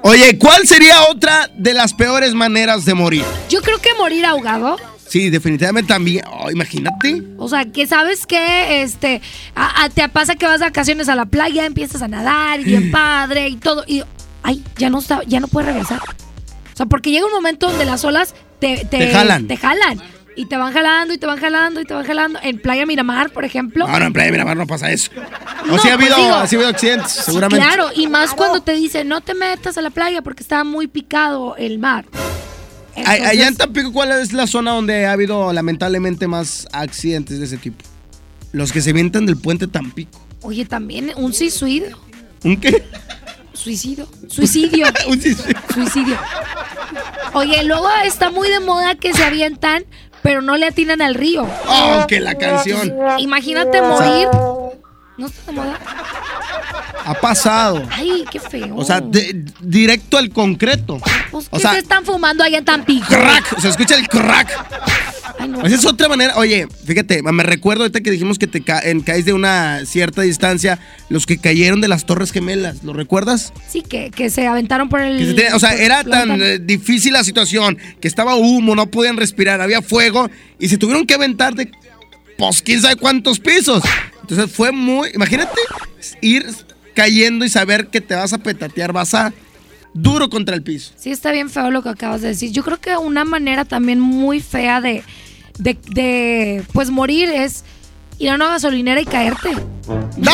Oye, 0.03 0.37
¿cuál 0.37 0.65
sería 0.67 1.03
otra 1.09 1.49
de 1.55 1.73
las 1.73 1.93
peores 1.93 2.33
maneras 2.33 2.85
de 2.85 2.93
morir? 2.93 3.23
Yo 3.49 3.61
creo 3.61 3.79
que 3.79 3.93
morir 3.95 4.25
ahogado. 4.25 4.77
Sí, 5.07 5.29
definitivamente 5.29 5.87
también. 5.87 6.23
Oh, 6.31 6.51
imagínate. 6.51 7.23
O 7.37 7.49
sea, 7.49 7.65
que 7.65 7.87
sabes 7.87 8.25
que 8.27 8.83
este 8.83 9.21
a- 9.55 9.83
a- 9.85 9.89
te 9.89 10.07
pasa 10.09 10.35
que 10.35 10.45
vas 10.45 10.59
de 10.59 10.65
vacaciones 10.67 11.09
a 11.09 11.15
la 11.15 11.25
playa, 11.25 11.65
empiezas 11.65 12.01
a 12.01 12.07
nadar 12.07 12.59
y 12.59 12.63
bien 12.65 12.91
padre 12.91 13.47
y 13.49 13.55
todo 13.55 13.83
y 13.87 14.03
ay, 14.43 14.63
ya 14.77 14.89
no 14.89 14.99
está, 14.99 15.21
ya 15.25 15.39
no 15.39 15.47
puedes 15.47 15.67
regresar. 15.69 15.99
O 15.99 16.77
sea, 16.77 16.85
porque 16.85 17.11
llega 17.11 17.25
un 17.25 17.31
momento 17.31 17.67
donde 17.69 17.85
las 17.85 18.03
olas 18.05 18.35
te, 18.59 18.85
Te 18.85 19.11
jalan. 19.11 19.47
te 19.47 19.57
jalan. 19.57 19.99
Y 20.39 20.45
te 20.45 20.55
van 20.57 20.71
jalando 20.73 21.13
y 21.13 21.17
te 21.17 21.25
van 21.25 21.37
jalando 21.37 21.81
y 21.81 21.85
te 21.85 21.93
van 21.93 22.05
jalando. 22.05 22.39
En 22.41 22.59
Playa 22.59 22.85
Miramar, 22.85 23.29
por 23.31 23.43
ejemplo. 23.45 23.87
No, 23.87 23.99
no, 23.99 24.05
en 24.05 24.13
Playa 24.13 24.31
Miramar 24.31 24.55
no 24.57 24.65
pasa 24.67 24.89
eso. 24.91 25.11
O 25.63 25.67
No, 25.67 25.77
sí 25.79 25.89
ha 25.89 25.95
pues 25.97 26.11
habido, 26.11 26.15
digo- 26.15 26.47
sí 26.47 26.55
ha 26.55 26.59
habido 26.59 26.67
accidentes, 26.69 27.11
Sí, 27.11 27.21
seguramente. 27.25 27.65
claro, 27.65 27.89
y 27.95 28.07
más 28.07 28.33
cuando 28.33 28.61
te 28.61 28.73
dicen 28.73 29.07
no 29.07 29.21
te 29.21 29.33
metas 29.33 29.77
a 29.77 29.81
la 29.81 29.89
playa 29.89 30.21
porque 30.21 30.41
está 30.43 30.63
muy 30.63 30.87
picado 30.87 31.55
el 31.57 31.77
mar. 31.79 32.05
Ay- 32.95 33.05
Allá 33.05 33.31
en 33.31 33.39
Entonces- 33.39 33.57
Tampico, 33.57 33.91
¿cuál 33.93 34.11
es 34.11 34.33
la 34.33 34.47
zona 34.47 34.71
donde 34.71 35.05
ha 35.05 35.11
habido 35.13 35.51
lamentablemente 35.53 36.27
más 36.27 36.67
accidentes 36.73 37.39
de 37.39 37.45
ese 37.45 37.57
tipo? 37.57 37.83
Los 38.51 38.71
que 38.71 38.81
se 38.81 38.93
vientan 38.93 39.25
del 39.25 39.37
puente 39.37 39.67
Tampico. 39.67 40.19
Oye, 40.41 40.65
también 40.65 41.11
un 41.17 41.33
suicidio. 41.33 41.99
¿Un 42.43 42.57
qué? 42.57 42.83
Suicidio. 43.53 44.07
Suicidio. 44.29 44.85
Un 45.07 45.21
suicidio. 45.21 45.55
Suicidio. 45.73 46.17
Oye, 47.33 47.63
luego 47.63 47.87
está 48.05 48.31
muy 48.31 48.49
de 48.49 48.59
moda 48.59 48.95
que 48.95 49.13
se 49.13 49.23
avientan, 49.23 49.83
pero 50.21 50.41
no 50.41 50.57
le 50.57 50.67
atinan 50.67 51.01
al 51.01 51.15
río. 51.15 51.47
Oh, 51.67 52.05
que 52.07 52.19
la 52.19 52.35
canción. 52.35 52.93
Imagínate 53.19 53.81
morir. 53.81 54.27
¿No 55.19 55.27
está 55.27 55.51
de 55.51 55.57
moda? 55.57 55.79
Ha 57.05 57.13
pasado. 57.15 57.85
Ay, 57.91 58.23
qué 58.31 58.39
feo. 58.39 58.75
O 58.75 58.83
sea, 58.85 59.01
de- 59.01 59.43
directo 59.61 60.17
al 60.17 60.29
concreto. 60.29 60.99
Pues, 61.31 61.47
o 61.49 61.57
¿qué 61.57 61.61
sea, 61.61 61.73
se 61.73 61.79
están 61.79 62.05
fumando 62.05 62.43
allá 62.43 62.57
en 62.59 62.65
Tampico? 62.65 63.05
crack. 63.07 63.59
Se 63.59 63.69
escucha 63.69 63.95
el 63.95 64.07
crack. 64.07 64.49
Ay, 65.39 65.47
no. 65.49 65.61
Esa 65.65 65.75
es 65.75 65.85
otra 65.85 66.07
manera. 66.07 66.35
Oye, 66.37 66.67
fíjate, 66.85 67.21
me 67.23 67.43
recuerdo 67.43 67.83
ahorita 67.83 68.01
que 68.01 68.11
dijimos 68.11 68.37
que 68.39 68.47
te 68.47 68.61
ca- 68.61 68.79
en- 68.81 69.01
caes 69.01 69.25
de 69.25 69.33
una 69.33 69.85
cierta 69.85 70.21
distancia. 70.21 70.79
Los 71.09 71.25
que 71.25 71.37
cayeron 71.37 71.81
de 71.81 71.87
las 71.87 72.05
Torres 72.05 72.31
Gemelas, 72.31 72.83
¿lo 72.83 72.93
recuerdas? 72.93 73.53
Sí, 73.69 73.81
que, 73.81 74.11
que 74.11 74.29
se 74.29 74.47
aventaron 74.47 74.89
por 74.89 75.01
el. 75.01 75.17
Que 75.17 75.25
se 75.25 75.33
tenía- 75.33 75.55
o 75.55 75.59
sea, 75.59 75.71
por 75.71 75.79
era 75.81 76.03
la 76.03 76.09
tan 76.09 76.29
ventana. 76.29 76.45
eh, 76.51 76.59
difícil 76.59 77.13
la 77.13 77.23
situación 77.23 77.77
que 78.01 78.07
estaba 78.07 78.35
humo, 78.35 78.75
no 78.75 78.85
podían 78.87 79.17
respirar, 79.17 79.59
había 79.61 79.81
fuego 79.81 80.29
y 80.59 80.69
se 80.69 80.77
tuvieron 80.77 81.05
que 81.05 81.13
aventar 81.15 81.55
de, 81.55 81.71
pues, 82.37 82.61
quién 82.61 82.81
sabe 82.81 82.95
cuántos 82.97 83.39
pisos. 83.39 83.81
Entonces 84.29 84.55
fue 84.55 84.71
muy, 84.71 85.09
imagínate 85.15 85.59
ir 86.21 86.45
cayendo 86.93 87.45
y 87.45 87.49
saber 87.49 87.87
que 87.87 87.99
te 87.99 88.13
vas 88.13 88.31
a 88.31 88.37
petatear, 88.37 88.93
vas 88.93 89.15
a 89.15 89.33
duro 89.93 90.29
contra 90.29 90.55
el 90.55 90.61
piso. 90.61 90.93
Sí, 90.97 91.09
está 91.09 91.31
bien 91.31 91.49
feo 91.49 91.71
lo 91.71 91.81
que 91.81 91.89
acabas 91.89 92.21
de 92.21 92.27
decir. 92.27 92.51
Yo 92.51 92.63
creo 92.63 92.79
que 92.79 92.95
una 92.95 93.25
manera 93.25 93.65
también 93.65 93.99
muy 93.99 94.39
fea 94.39 94.81
de, 94.81 95.03
de, 95.57 95.79
de, 95.87 96.63
pues 96.73 96.91
morir 96.91 97.29
es 97.29 97.63
ir 98.19 98.29
a 98.29 98.35
una 98.35 98.49
gasolinera 98.49 99.01
y 99.01 99.05
caerte. 99.05 99.49
¡No, 100.17 100.31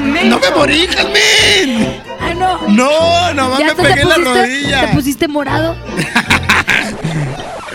me, 0.00 0.24
no 0.24 0.40
me 0.40 0.50
morí, 0.50 0.88
Jalmín! 0.88 1.86
¡Ah, 2.18 2.34
no! 2.34 2.68
No, 2.68 3.34
nomás 3.34 3.60
me 3.60 3.74
pegué 3.76 4.00
en 4.00 4.08
la 4.08 4.16
rodilla. 4.16 4.80
Te 4.86 4.94
pusiste 4.94 5.28
morado. 5.28 5.76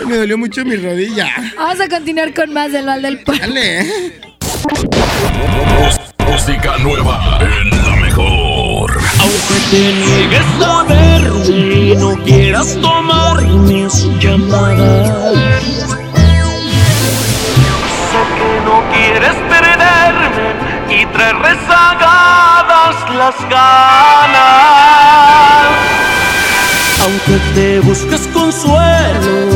Me 0.06 0.16
dolió 0.18 0.38
mucho 0.38 0.64
mi 0.64 0.76
rodilla. 0.76 1.26
Vamos 1.56 1.80
a 1.80 1.88
continuar 1.88 2.32
con 2.32 2.52
más 2.52 2.70
del 2.70 2.84
mal 2.84 3.02
del 3.02 3.24
pueblo. 3.24 3.44
Dale. 3.44 4.25
Música 6.28 6.76
nueva 6.78 7.38
en 7.40 7.70
la 7.84 7.96
mejor. 7.96 8.92
Aunque 9.20 9.56
te 9.70 9.92
niegues 9.94 10.46
a 10.64 10.84
verme 10.84 11.74
y 11.74 11.96
no 11.96 12.14
quieras 12.24 12.76
tomar 12.80 13.42
mis 13.42 13.92
llamadas. 14.20 15.34
Sé 18.10 18.22
que 18.36 18.50
no 18.64 18.76
quieres 18.92 19.36
perderme 19.48 20.46
y 20.90 21.06
traer 21.06 21.36
rezagadas 21.36 22.94
las 23.16 23.36
ganas. 23.50 24.46
Aunque 27.02 27.36
te 27.54 27.80
busques 27.80 28.28
consuelo 28.32 29.55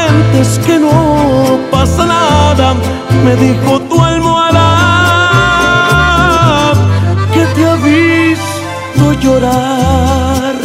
aparentes 0.11 0.59
que 0.65 0.79
no 0.79 1.59
pasa 1.69 2.05
nada, 2.05 2.75
me 3.23 3.35
dijo 3.35 3.79
tu 3.81 4.01
almohada 4.01 4.67
que 7.33 7.45
te 7.55 7.65
ha 7.65 7.75
visto 7.75 9.13
llorar. 9.21 10.55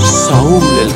Saúl 0.00 0.64
el 0.84 0.89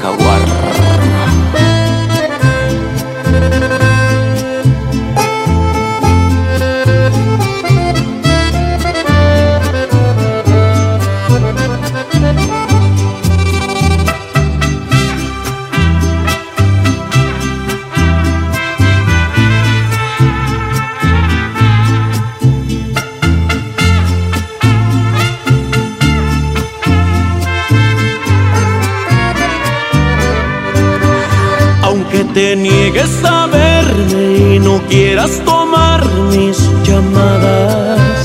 quieras 34.88 35.40
tomar 35.44 36.04
mis 36.30 36.58
llamadas. 36.84 38.24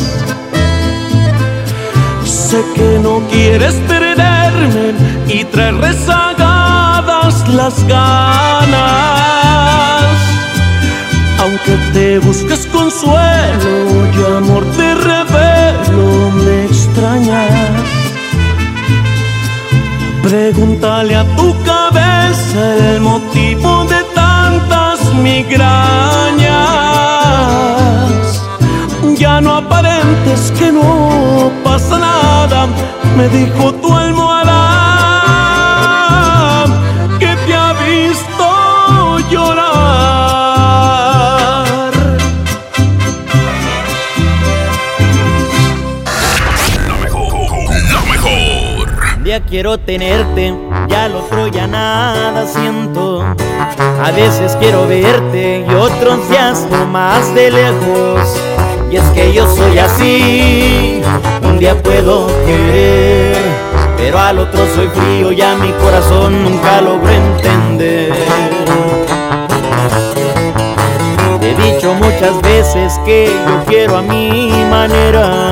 Sé 2.26 2.64
que 2.76 3.00
no 3.04 3.22
quieres 3.32 3.76
perderme 3.88 4.94
y 5.28 5.44
traer 5.46 5.76
rezagadas 5.76 7.48
las 7.50 7.86
ganas. 7.88 9.20
Aunque 11.42 11.78
te 11.94 12.20
busques 12.20 12.68
consuelo 12.68 14.08
y 14.14 14.38
amor 14.38 14.66
te 14.76 14.96
revelo, 14.96 16.32
me 16.44 16.66
extrañas. 16.66 18.00
Pregúntale 20.24 21.16
a 21.16 21.24
tu 21.36 21.56
cabeza 21.64 22.94
el 22.94 23.02
motivo 23.02 23.86
de 23.86 24.04
tantas 24.14 25.14
migrañas. 25.16 26.09
Aparentes 30.40 30.52
que 30.58 30.72
no 30.72 31.52
pasa 31.64 32.00
nada, 32.00 32.68
me 33.18 33.28
dijo 33.30 33.74
tu 33.76 33.94
almohada 33.94 34.56
que 37.20 37.36
te 37.46 37.56
ha 37.56 37.74
visto 37.74 39.20
llorar. 39.30 39.70
La 46.88 48.02
mejor. 48.12 48.88
Un 49.18 49.24
día 49.24 49.40
quiero 49.42 49.78
tenerte, 49.78 50.54
ya 50.88 51.06
al 51.06 51.16
otro 51.16 51.48
ya 51.48 51.68
nada 51.68 52.46
siento. 52.46 53.24
A 54.04 54.12
veces 54.12 54.56
quiero 54.60 54.88
verte 54.88 55.66
y 55.70 55.74
otros 55.74 56.30
días 56.30 56.68
no 56.72 56.86
más 56.86 57.34
de 57.36 57.52
lejos. 57.52 58.49
Y 58.92 58.98
es 58.98 59.04
que 59.12 59.32
yo 59.34 59.48
soy 59.56 59.78
así, 59.78 61.02
un 61.44 61.60
día 61.60 61.76
puedo 61.82 62.28
querer, 62.46 63.38
pero 63.98 64.18
al 64.18 64.40
otro 64.40 64.62
soy 64.76 64.88
frío 64.88 65.32
y 65.32 65.42
a 65.42 65.56
mi 65.56 65.72
corazón 65.74 66.44
nunca 66.44 66.82
logro 66.82 67.10
entender. 67.10 68.14
Te 71.40 71.52
he 71.52 71.74
dicho 71.74 71.94
muchas 71.94 72.42
veces 72.42 73.00
que 73.06 73.28
yo 73.28 73.64
quiero 73.68 73.98
a 73.98 74.02
mi 74.02 74.52
manera. 74.70 75.52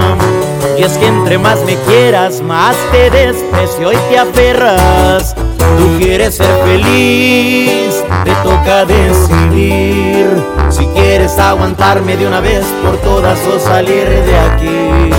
Y 0.78 0.84
es 0.84 0.98
que 0.98 1.08
entre 1.08 1.38
más 1.38 1.64
me 1.64 1.76
quieras, 1.88 2.42
más 2.42 2.76
te 2.92 3.10
desprecio 3.10 3.94
y 3.94 3.98
te 4.10 4.18
aferras. 4.18 5.36
Tú 5.78 6.00
quieres 6.00 6.36
ser 6.36 6.54
feliz, 6.66 8.04
te 8.28 8.36
toca 8.44 8.86
decidir. 8.86 10.28
Si 10.70 10.86
quieres 10.88 11.40
aguantarme 11.40 12.18
de 12.18 12.28
una 12.28 12.42
vez 12.42 12.66
por 12.84 12.98
todas 12.98 13.40
o 13.48 13.58
salir 13.58 14.10
de 14.10 14.38
aquí. 14.38 15.12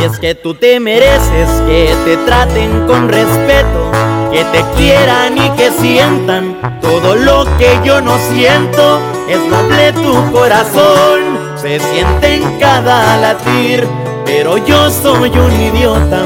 Y 0.00 0.04
es 0.04 0.18
que 0.20 0.36
tú 0.36 0.54
te 0.54 0.78
mereces 0.78 1.48
que 1.66 1.92
te 2.04 2.16
traten 2.18 2.86
con 2.86 3.08
respeto, 3.08 3.90
que 4.30 4.44
te 4.44 4.64
quieran 4.76 5.36
y 5.36 5.50
que 5.56 5.72
sientan 5.72 6.56
todo 6.80 7.16
lo 7.16 7.44
que 7.58 7.80
yo 7.84 8.00
no 8.00 8.16
siento. 8.32 9.00
Es 9.28 9.40
noble 9.40 9.92
tu 9.92 10.30
corazón, 10.30 11.20
se 11.56 11.80
siente 11.80 12.36
en 12.36 12.60
cada 12.60 13.16
latir, 13.16 13.88
pero 14.24 14.56
yo 14.58 14.88
soy 14.88 15.30
un 15.30 15.60
idiota, 15.60 16.22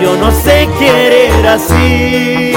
yo 0.00 0.16
no 0.16 0.30
sé 0.30 0.68
querer 0.78 1.46
así. 1.46 2.54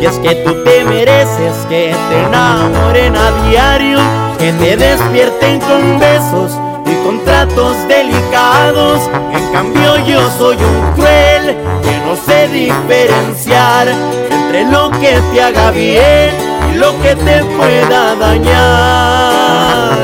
Y 0.00 0.06
es 0.06 0.18
que 0.18 0.34
tú 0.36 0.62
te 0.64 0.84
mereces 0.84 1.54
que 1.68 1.94
te 2.10 2.22
enamoren 2.26 3.16
a 3.16 3.30
diario, 3.48 3.98
que 4.38 4.52
te 4.52 4.76
despierten 4.76 5.60
con 5.60 5.98
besos 5.98 6.58
y 6.86 6.94
con 7.04 7.24
tratos 7.24 7.76
delicados. 7.88 9.00
En 9.32 9.52
cambio 9.52 9.96
yo 10.06 10.30
soy 10.38 10.56
un 10.56 10.92
cruel 10.94 11.56
que 11.82 11.98
no 12.06 12.16
sé 12.16 12.48
diferenciar 12.48 13.88
entre 14.30 14.64
lo 14.64 14.90
que 14.90 15.20
te 15.32 15.42
haga 15.42 15.70
bien 15.70 16.30
y 16.72 16.76
lo 16.76 17.00
que 17.00 17.14
te 17.16 17.44
pueda 17.56 18.14
dañar. 18.16 19.98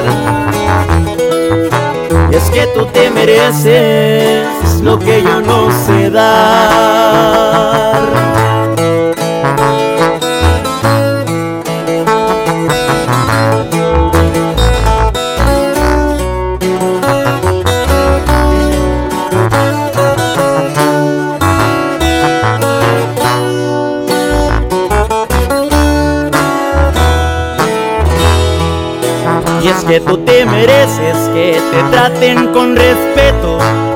Y 2.31 2.37
es 2.37 2.51
que 2.51 2.67
tú 2.69 2.87
te 2.87 3.11
mereces 3.11 4.40
lo 4.83 4.99
que 4.99 5.23
yo 5.23 5.41
no 5.43 5.71
sé 5.85 6.11
dar. 6.11 7.21
Y 29.63 29.69
es 29.69 29.85
que 29.85 30.01
tú 30.01 30.17
te 30.25 30.47
mereces 30.47 31.17
que 31.35 31.61
te 31.71 31.83
traten 31.91 32.49
con 32.55 32.75
respeto, 32.75 33.59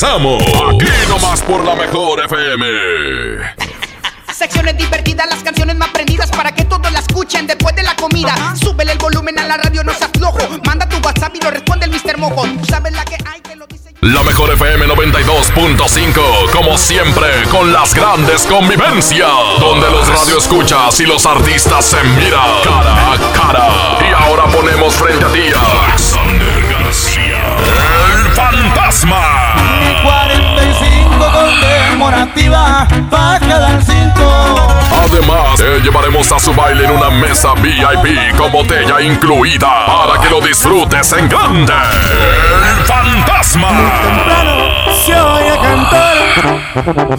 Regresamos. 0.00 0.42
Aquí 0.42 0.86
nomás 1.08 1.42
por 1.42 1.62
la 1.62 1.74
mejor 1.74 2.24
FM. 2.24 2.66
Secciones 4.32 4.78
divertidas, 4.78 5.28
las 5.28 5.42
canciones 5.42 5.76
más 5.76 5.90
prendidas 5.90 6.30
para 6.30 6.52
que 6.52 6.64
todos 6.64 6.90
la 6.90 7.00
escuchen 7.00 7.46
después 7.46 7.76
de 7.76 7.82
la 7.82 7.94
comida. 7.96 8.34
Súbele 8.58 8.92
el 8.92 8.98
volumen 8.98 9.38
a 9.38 9.46
la 9.46 9.58
radio, 9.58 9.84
no 9.84 9.92
seas 9.92 10.10
flojo. 10.16 10.38
Manda 10.64 10.88
tu 10.88 10.96
WhatsApp 11.06 11.34
y 11.34 11.44
lo 11.44 11.50
responde 11.50 11.84
el 11.84 11.92
Mr. 11.92 12.16
Mojo. 12.16 12.44
Tú 12.44 12.64
sabes 12.64 12.94
la 12.94 13.04
que 13.04 13.16
hay 13.30 13.42
que 13.42 13.56
lo 13.56 13.66
dice. 13.66 13.94
La 14.00 14.22
mejor 14.22 14.50
FM 14.50 14.86
92.5, 14.86 16.50
como 16.50 16.78
siempre, 16.78 17.28
con 17.50 17.70
las 17.70 17.92
grandes 17.92 18.46
convivencias, 18.46 19.28
donde 19.60 19.90
los 19.90 20.08
radioescuchas 20.08 20.98
y 21.00 21.04
los 21.04 21.26
artistas 21.26 21.84
se 21.84 22.02
miran 22.02 22.48
cara 22.64 23.12
a 23.12 23.32
cara. 23.34 23.68
Y 24.08 24.14
ahora 24.14 24.44
ponemos 24.44 24.94
frente 24.94 25.26
a 25.26 25.28
ti 25.28 25.42
a 25.54 25.84
Alexander 25.84 26.66
García, 26.70 27.56
el 28.16 28.32
fantasma. 28.32 29.59
45 30.02 31.32
conmemorativa 31.32 32.88
pa' 33.10 33.38
cada 33.40 33.80
cinto. 33.80 34.80
Además, 34.92 35.56
te 35.56 35.80
llevaremos 35.80 36.30
a 36.32 36.38
su 36.38 36.52
baile 36.54 36.84
en 36.84 36.90
una 36.90 37.10
mesa 37.10 37.54
VIP 37.54 38.36
con 38.36 38.52
botella 38.52 39.00
incluida 39.00 39.68
para 39.86 40.20
que 40.20 40.30
lo 40.30 40.40
disfrutes 40.40 41.12
en 41.12 41.28
grande. 41.28 41.72
El 41.72 42.84
fantasma. 42.84 43.68
Se 45.04 45.14
oye 45.18 45.58
cantar 45.60 46.16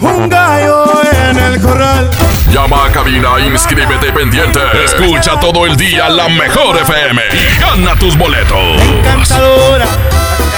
un 0.00 0.28
gallo 0.28 0.84
en 1.28 1.38
el 1.38 1.60
corral. 1.60 2.10
Llama 2.50 2.86
a 2.86 2.92
cabina, 2.92 3.40
inscríbete 3.40 4.12
pendiente. 4.12 4.60
Escucha 4.84 5.38
todo 5.40 5.66
el 5.66 5.76
día 5.76 6.08
la 6.08 6.28
mejor 6.28 6.76
FM 6.76 7.22
y 7.32 7.60
gana 7.60 7.94
tus 7.98 8.16
boletos. 8.16 8.80
Encantadora, 8.80 9.86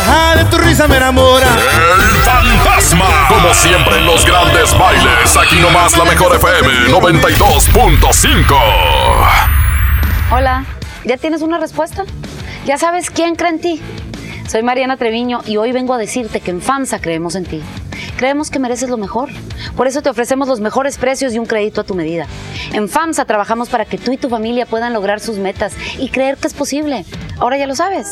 la 0.07 0.13
caja 0.13 0.37
de 0.37 0.45
tu 0.51 0.59
risa 0.59 0.87
me 0.89 0.97
enamora. 0.97 1.47
El 1.47 2.03
fantasma. 2.23 3.07
Como 3.29 3.55
siempre 3.55 3.99
en 3.99 4.07
los 4.07 4.25
grandes 4.27 4.77
bailes, 4.79 5.37
aquí 5.37 5.57
nomás 5.57 5.97
la 5.97 6.05
mejor 6.05 6.35
FM 6.37 6.91
92.5. 6.91 8.55
Hola, 10.31 10.65
¿ya 11.05 11.17
tienes 11.17 11.43
una 11.43 11.59
respuesta? 11.59 12.05
¿Ya 12.67 12.79
sabes 12.79 13.11
quién 13.11 13.37
cree 13.37 13.51
en 13.51 13.61
ti? 13.61 13.83
Soy 14.49 14.63
Mariana 14.63 14.97
Treviño 14.97 15.43
y 15.47 15.57
hoy 15.57 15.73
vengo 15.73 15.95
a 15.95 15.99
decirte 15.99 16.41
que 16.41 16.51
en 16.51 16.61
FAMSA 16.61 17.01
creemos 17.01 17.35
en 17.35 17.45
ti. 17.45 17.63
Creemos 18.17 18.51
que 18.51 18.59
mereces 18.59 18.91
lo 18.91 18.97
mejor. 18.97 19.31
Por 19.77 19.87
eso 19.87 20.03
te 20.03 20.11
ofrecemos 20.11 20.49
los 20.49 20.61
mejores 20.61 20.99
precios 20.99 21.35
y 21.35 21.39
un 21.39 21.47
crédito 21.47 21.81
a 21.81 21.85
tu 21.85 21.95
medida. 21.95 22.27
En 22.73 22.89
FAMSA 22.89 23.25
trabajamos 23.25 23.69
para 23.69 23.85
que 23.85 23.99
tú 23.99 24.13
y 24.13 24.17
tu 24.17 24.29
familia 24.29 24.67
puedan 24.67 24.93
lograr 24.93 25.21
sus 25.21 25.39
metas 25.39 25.75
y 25.99 26.11
creer 26.11 26.37
que 26.37 26.47
es 26.47 26.55
posible. 26.55 27.05
Ahora 27.39 27.57
ya 27.57 27.67
lo 27.67 27.75
sabes. 27.75 28.09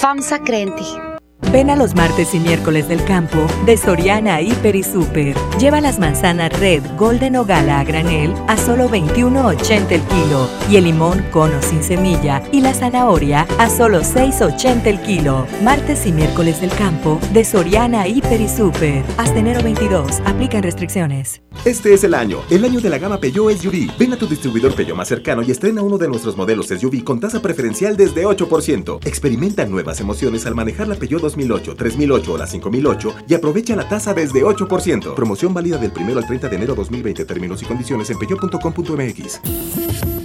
FAMSA 0.00 0.40
cree 0.40 0.62
en 0.62 0.76
ti. 0.76 1.05
Ven 1.52 1.70
a 1.70 1.76
los 1.76 1.94
martes 1.94 2.34
y 2.34 2.40
miércoles 2.40 2.88
del 2.88 3.02
campo 3.04 3.46
de 3.64 3.76
Soriana 3.76 4.40
Hiper 4.40 4.76
y 4.76 4.82
Super. 4.82 5.34
Lleva 5.58 5.80
las 5.80 5.98
manzanas 5.98 6.52
Red, 6.58 6.82
Golden 6.96 7.36
o 7.36 7.44
Gala 7.44 7.80
a 7.80 7.84
granel 7.84 8.34
a 8.48 8.56
solo 8.56 8.88
21.80 8.88 9.92
el 9.92 10.02
kilo 10.02 10.48
y 10.70 10.76
el 10.76 10.84
limón 10.84 11.24
cono 11.30 11.62
sin 11.62 11.82
semilla 11.82 12.42
y 12.52 12.60
la 12.60 12.74
zanahoria 12.74 13.46
a 13.58 13.70
solo 13.70 14.00
6.80 14.00 14.86
el 14.86 15.00
kilo. 15.00 15.46
Martes 15.62 16.04
y 16.06 16.12
miércoles 16.12 16.60
del 16.60 16.70
campo 16.70 17.20
de 17.32 17.44
Soriana 17.44 18.06
Hiper 18.06 18.40
y 18.40 18.48
Super. 18.48 19.04
Hasta 19.16 19.38
enero 19.38 19.62
22. 19.62 20.20
Aplican 20.24 20.62
restricciones. 20.62 21.42
Este 21.64 21.94
es 21.94 22.04
el 22.04 22.14
año, 22.14 22.42
el 22.50 22.64
año 22.64 22.80
de 22.80 22.90
la 22.90 22.98
gama 22.98 23.18
Peugeot 23.18 23.56
SUV. 23.56 23.96
Ven 23.98 24.12
a 24.12 24.16
tu 24.16 24.26
distribuidor 24.26 24.74
Peugeot 24.74 24.96
más 24.96 25.08
cercano 25.08 25.42
y 25.42 25.50
estrena 25.50 25.82
uno 25.82 25.96
de 25.98 26.06
nuestros 26.06 26.36
modelos 26.36 26.66
SUV 26.68 27.02
con 27.02 27.18
tasa 27.18 27.40
preferencial 27.40 27.96
desde 27.96 28.24
8%. 28.24 29.06
Experimenta 29.06 29.64
nuevas 29.64 30.00
emociones 30.00 30.46
al 30.46 30.54
manejar 30.54 30.86
la 30.86 30.96
Peugeot 30.96 31.22
2008, 31.36 31.76
3008 31.76 32.32
o 32.32 32.38
la 32.38 32.46
5008 32.46 33.14
y 33.28 33.34
aprovecha 33.34 33.76
la 33.76 33.88
tasa 33.88 34.14
desde 34.14 34.42
8%. 34.42 35.14
Promoción 35.14 35.52
válida 35.52 35.78
del 35.78 35.92
1 35.94 36.18
al 36.18 36.26
30 36.26 36.48
de 36.48 36.56
enero 36.56 36.74
2020. 36.74 37.24
Términos 37.24 37.62
y 37.62 37.66
condiciones 37.66 38.10
en 38.10 38.18
peugeot.com.mx. 38.18 40.15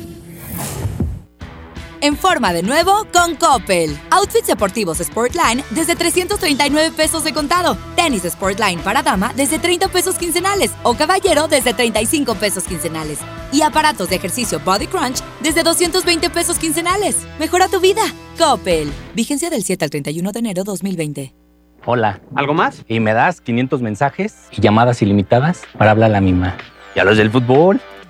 En 2.04 2.18
forma 2.18 2.52
de 2.52 2.64
nuevo 2.64 3.06
con 3.14 3.36
Coppel. 3.36 3.96
Outfits 4.10 4.48
deportivos 4.48 4.98
Sportline 4.98 5.64
desde 5.70 5.96
339 5.96 6.90
pesos 6.98 7.24
de 7.24 7.32
contado. 7.32 7.78
Tenis 7.96 8.24
Sportline 8.24 8.80
para 8.80 9.04
dama 9.04 9.32
desde 9.36 9.60
30 9.60 9.88
pesos 9.90 10.16
quincenales 10.16 10.72
o 10.82 10.96
caballero 10.96 11.48
desde 11.48 11.76
35 11.76 12.34
pesos 12.34 12.64
quincenales. 12.64 13.20
Y 13.52 13.62
aparatos 13.62 14.10
de 14.10 14.16
ejercicio 14.16 14.60
Body 14.66 14.88
Crunch 14.88 15.20
desde 15.44 15.62
220 15.62 16.32
pesos 16.32 16.58
quincenales. 16.58 17.18
Mejora 17.38 17.68
tu 17.68 17.80
vida. 17.80 18.02
Coppel. 18.36 18.92
Vigencia 19.14 19.52
del 19.52 19.64
7 19.64 19.86
al 19.86 19.92
31 19.92 20.32
de 20.32 20.40
enero 20.40 20.64
2020. 20.64 21.36
Hola. 21.86 22.20
¿Algo 22.34 22.56
más? 22.56 22.84
Y 22.88 23.00
me 23.00 23.14
das 23.14 23.42
500 23.42 23.80
mensajes 23.84 24.48
y 24.52 24.60
llamadas 24.60 25.04
ilimitadas 25.04 25.62
para 25.78 25.92
hablar 25.92 26.10
a 26.10 26.14
la 26.14 26.22
misma. 26.22 26.58
¿Y 26.96 27.00
a 27.00 27.04
los 27.04 27.18
del 27.18 27.30
fútbol? 27.30 27.80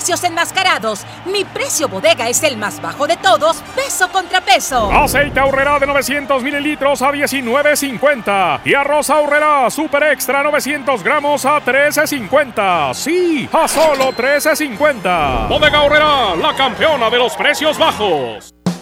precios 0.00 0.24
enmascarados. 0.24 1.04
Mi 1.26 1.44
precio 1.44 1.86
bodega 1.86 2.26
es 2.26 2.42
el 2.42 2.56
más 2.56 2.80
bajo 2.80 3.06
de 3.06 3.18
todos, 3.18 3.58
peso 3.76 4.08
contra 4.10 4.40
peso. 4.40 4.90
Aceite 4.90 5.38
ahorrera 5.38 5.78
de 5.78 5.86
900 5.86 6.42
mililitros 6.42 7.02
a 7.02 7.12
19.50. 7.12 8.60
Y 8.64 8.72
arroz 8.72 9.10
ahorrera 9.10 9.68
super 9.68 10.04
extra 10.04 10.42
900 10.42 11.02
gramos 11.04 11.44
a 11.44 11.62
13.50. 11.62 12.94
Sí, 12.94 13.46
a 13.52 13.68
solo 13.68 14.10
13.50. 14.12 15.48
Bodega 15.48 15.80
ahorrera, 15.80 16.34
la 16.36 16.54
campeona 16.56 17.10
de 17.10 17.18
los 17.18 17.34
precios 17.34 17.76
bajos. 17.76 18.54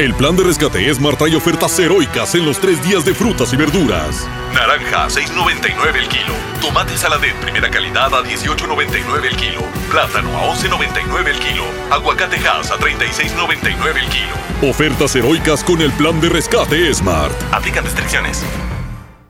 El 0.00 0.14
plan 0.14 0.34
de 0.34 0.42
rescate 0.42 0.94
Smart 0.94 1.18
trae 1.18 1.36
ofertas 1.36 1.78
heroicas 1.78 2.34
en 2.34 2.46
los 2.46 2.58
tres 2.58 2.82
días 2.82 3.04
de 3.04 3.12
frutas 3.12 3.52
y 3.52 3.56
verduras. 3.56 4.26
Naranja, 4.54 5.08
6.99 5.08 5.94
el 5.94 6.08
kilo. 6.08 6.32
Tomate 6.62 6.96
saladet 6.96 7.34
primera 7.34 7.70
calidad 7.70 8.06
a 8.14 8.22
18.99 8.24 9.26
el 9.26 9.36
kilo. 9.36 9.60
Plátano 9.90 10.30
a 10.38 10.56
11.99 10.56 11.28
el 11.28 11.38
kilo. 11.38 11.64
Aguacate 11.90 12.36
Hass 12.36 12.70
a 12.70 12.78
36.99 12.78 13.96
el 13.98 14.08
kilo. 14.08 14.70
Ofertas 14.70 15.14
heroicas 15.16 15.62
con 15.62 15.82
el 15.82 15.92
plan 15.92 16.18
de 16.18 16.30
rescate 16.30 16.94
Smart. 16.94 17.34
Aplican 17.52 17.84
restricciones. 17.84 18.42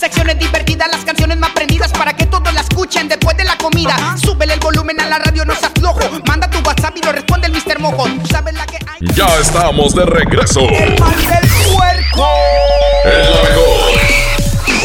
Secciones 0.00 0.38
divertidas, 0.38 0.88
las 0.90 1.04
canciones 1.04 1.36
más 1.36 1.50
prendidas 1.50 1.92
para 1.92 2.16
que 2.16 2.24
todos 2.24 2.54
la 2.54 2.62
escuchen 2.62 3.06
después 3.06 3.36
de 3.36 3.44
la 3.44 3.58
comida. 3.58 4.16
Súbele 4.16 4.54
el 4.54 4.60
volumen 4.60 4.98
a 4.98 5.06
la 5.06 5.18
radio, 5.18 5.44
no 5.44 5.54
seas 5.54 5.72
flojo. 5.78 6.00
Manda 6.26 6.48
tu 6.48 6.58
WhatsApp 6.66 6.96
y 6.96 7.02
lo 7.04 7.12
responde 7.12 7.48
el 7.48 7.52
Mr. 7.52 7.78
Mojo. 7.80 8.06
Sabes 8.30 8.54
la 8.54 8.64
que 8.64 8.76
hay. 8.76 9.14
Ya 9.14 9.28
estamos 9.38 9.94
de 9.94 10.06
regreso. 10.06 10.60
El 10.70 10.98
mal 10.98 11.14
del 11.14 11.50
puerco. 11.74 12.26
El 13.04 13.28
mejor. 13.44 13.90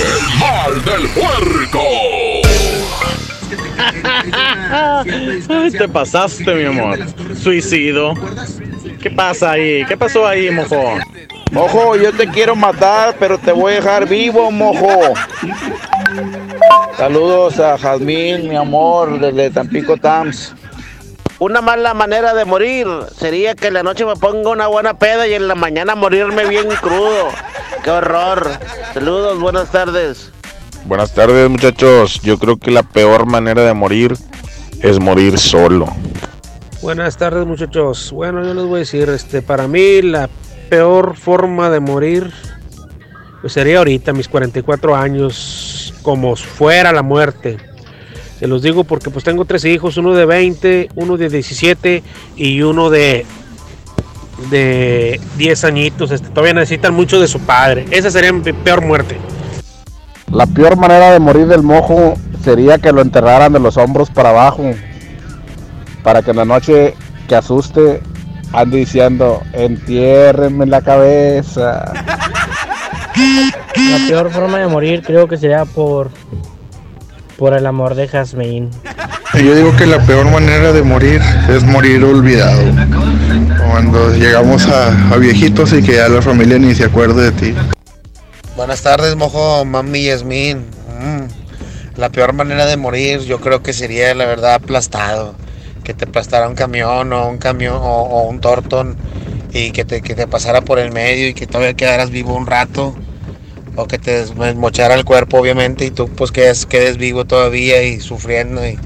El 0.04 0.20
mal 0.38 0.84
del 0.84 1.08
puerco. 1.12 1.82
Ay, 5.48 5.72
te 5.72 5.88
pasaste, 5.88 6.54
mi 6.56 6.66
amor. 6.66 7.00
Suicido. 7.42 8.16
¿Qué 9.02 9.10
pasa 9.12 9.52
ahí? 9.52 9.86
¿Qué 9.86 9.96
pasó 9.96 10.28
ahí, 10.28 10.52
mojo? 10.52 11.00
Mojo, 11.52 11.96
yo 11.96 12.12
te 12.12 12.28
quiero 12.28 12.56
matar, 12.56 13.16
pero 13.20 13.38
te 13.38 13.52
voy 13.52 13.74
a 13.74 13.76
dejar 13.78 14.08
vivo, 14.08 14.52
mojo. 14.52 15.14
Saludos 16.98 17.60
a 17.60 17.78
Jazmín, 17.78 18.50
mi 18.50 18.56
amor, 18.56 19.20
desde 19.20 19.52
Tampico 19.52 19.98
Tams. 19.98 20.54
Una 21.40 21.62
mala 21.62 21.94
manera 21.94 22.34
de 22.34 22.46
morir 22.46 22.88
sería 23.18 23.56
que 23.56 23.68
en 23.68 23.74
la 23.74 23.84
noche 23.84 24.06
me 24.06 24.16
ponga 24.16 24.50
una 24.50 24.68
buena 24.68 24.98
peda 24.98 25.28
y 25.28 25.34
en 25.34 25.48
la 25.48 25.56
mañana 25.56 25.94
morirme 25.96 26.46
bien 26.46 26.68
crudo. 26.82 27.30
¡Qué 27.84 27.92
horror! 27.92 28.50
Saludos, 28.94 29.40
buenas 29.40 29.70
tardes. 29.72 30.32
Buenas 30.86 31.14
tardes, 31.14 31.50
muchachos. 31.50 32.22
Yo 32.22 32.38
creo 32.38 32.58
que 32.58 32.72
la 32.72 32.84
peor 32.84 33.26
manera 33.26 33.64
de 33.64 33.74
morir 33.74 34.16
es 34.82 35.00
morir 35.00 35.38
solo. 35.38 35.88
Buenas 36.82 37.18
tardes 37.18 37.46
muchachos. 37.46 38.12
Bueno, 38.12 38.44
yo 38.44 38.54
les 38.54 38.66
voy 38.66 38.76
a 38.76 38.80
decir, 38.80 39.10
este, 39.10 39.42
para 39.42 39.68
mí 39.68 40.02
la 40.02 40.30
peor 40.70 41.16
forma 41.16 41.70
de 41.70 41.80
morir 41.80 42.32
pues 43.46 43.54
sería 43.54 43.78
ahorita, 43.78 44.12
mis 44.12 44.28
44 44.28 44.96
años, 44.96 45.94
como 46.02 46.36
fuera 46.36 46.92
la 46.92 47.04
muerte. 47.04 47.58
Se 48.40 48.48
los 48.48 48.64
digo 48.64 48.86
porque 48.86 49.12
pues 49.12 49.24
tengo 49.24 49.46
tres 49.46 49.66
hijos, 49.66 49.98
uno 49.98 50.16
de 50.16 50.26
20, 50.26 50.90
uno 50.96 51.16
de 51.16 51.30
17 51.30 52.02
y 52.38 52.64
uno 52.64 52.90
de 52.90 53.24
de 54.50 55.20
10 55.38 55.64
añitos. 55.64 56.10
Este, 56.10 56.30
todavía 56.30 56.56
necesitan 56.56 56.96
mucho 56.96 57.22
de 57.22 57.28
su 57.28 57.40
padre. 57.40 57.86
Esa 57.92 58.10
sería 58.10 58.34
mi 58.34 58.52
peor 58.52 58.82
muerte. 58.82 59.20
La 60.32 60.48
peor 60.48 60.76
manera 60.76 61.12
de 61.12 61.20
morir 61.20 61.46
del 61.46 61.62
mojo 61.62 62.16
sería 62.44 62.80
que 62.80 62.92
lo 62.92 63.02
enterraran 63.02 63.54
de 63.54 63.60
los 63.60 63.78
hombros 63.78 64.10
para 64.10 64.30
abajo. 64.30 64.72
Para 66.02 66.24
que 66.24 66.32
en 66.32 66.38
la 66.38 66.46
noche 66.46 66.96
que 67.28 67.36
asuste 67.36 68.02
ande 68.56 68.78
diciendo, 68.78 69.42
entiérrenme 69.54 70.66
la 70.66 70.82
cabeza. 70.82 71.94
La 73.76 74.08
peor 74.08 74.32
forma 74.32 74.60
de 74.60 74.68
morir 74.68 75.04
creo 75.06 75.28
que 75.28 75.38
sería 75.38 75.66
por 75.66 76.10
por 77.38 77.54
el 77.54 77.66
amor 77.66 77.96
de 77.96 78.08
Jazmín. 78.08 78.72
Yo 79.34 79.54
digo 79.54 79.76
que 79.76 79.86
la 79.86 80.00
peor 80.06 80.30
manera 80.32 80.72
de 80.72 80.82
morir 80.84 81.22
es 81.50 81.64
morir 81.64 82.04
olvidado. 82.04 82.62
Cuando 83.70 84.14
llegamos 84.14 84.66
a, 84.68 85.14
a 85.14 85.18
viejitos 85.18 85.74
y 85.74 85.84
que 85.84 85.96
ya 85.96 86.08
la 86.08 86.22
familia 86.22 86.58
ni 86.58 86.74
se 86.74 86.86
acuerde 86.86 87.32
de 87.32 87.32
ti. 87.34 87.56
Buenas 88.56 88.82
tardes, 88.82 89.16
mojo, 89.18 89.66
mami 89.66 90.06
Yasmín. 90.06 90.60
Mm, 91.00 92.00
La 92.00 92.10
peor 92.10 92.32
manera 92.34 92.66
de 92.66 92.78
morir 92.78 93.20
yo 93.22 93.42
creo 93.42 93.62
que 93.62 93.74
sería 93.74 94.14
la 94.16 94.26
verdad 94.26 94.54
aplastado. 94.56 95.36
Que 95.86 95.94
te 95.94 96.04
aplastara 96.04 96.50
un 96.50 96.56
camión 96.56 97.14
o 97.14 97.30
un 97.30 97.38
camión 97.38 97.78
o, 97.80 98.24
un 98.24 98.42
tortón 98.42 98.98
y 99.54 99.72
que 99.72 99.86
te, 99.86 100.02
que 100.02 100.16
te 100.16 100.28
pasara 100.28 100.62
por 100.62 100.80
el 100.80 100.92
medio 100.92 101.30
y 101.30 101.34
que 101.34 101.48
todavía 101.48 101.74
quedaras 101.76 102.10
vivo 102.10 102.36
un 102.36 102.46
rato. 102.46 102.94
o 103.78 103.88
que 103.88 103.98
te 103.98 104.26
desmochara 104.26 104.96
el 104.96 105.06
cuerpo, 105.06 105.38
obviamente, 105.38 105.86
y 105.86 105.92
tú 105.92 106.10
pues 106.10 106.32
quedes, 106.32 106.66
quedes 106.66 106.98
vivo 106.98 107.26
todavía 107.26 107.84
y 107.84 108.00
sufriendo, 108.00 108.66
y 108.66 108.78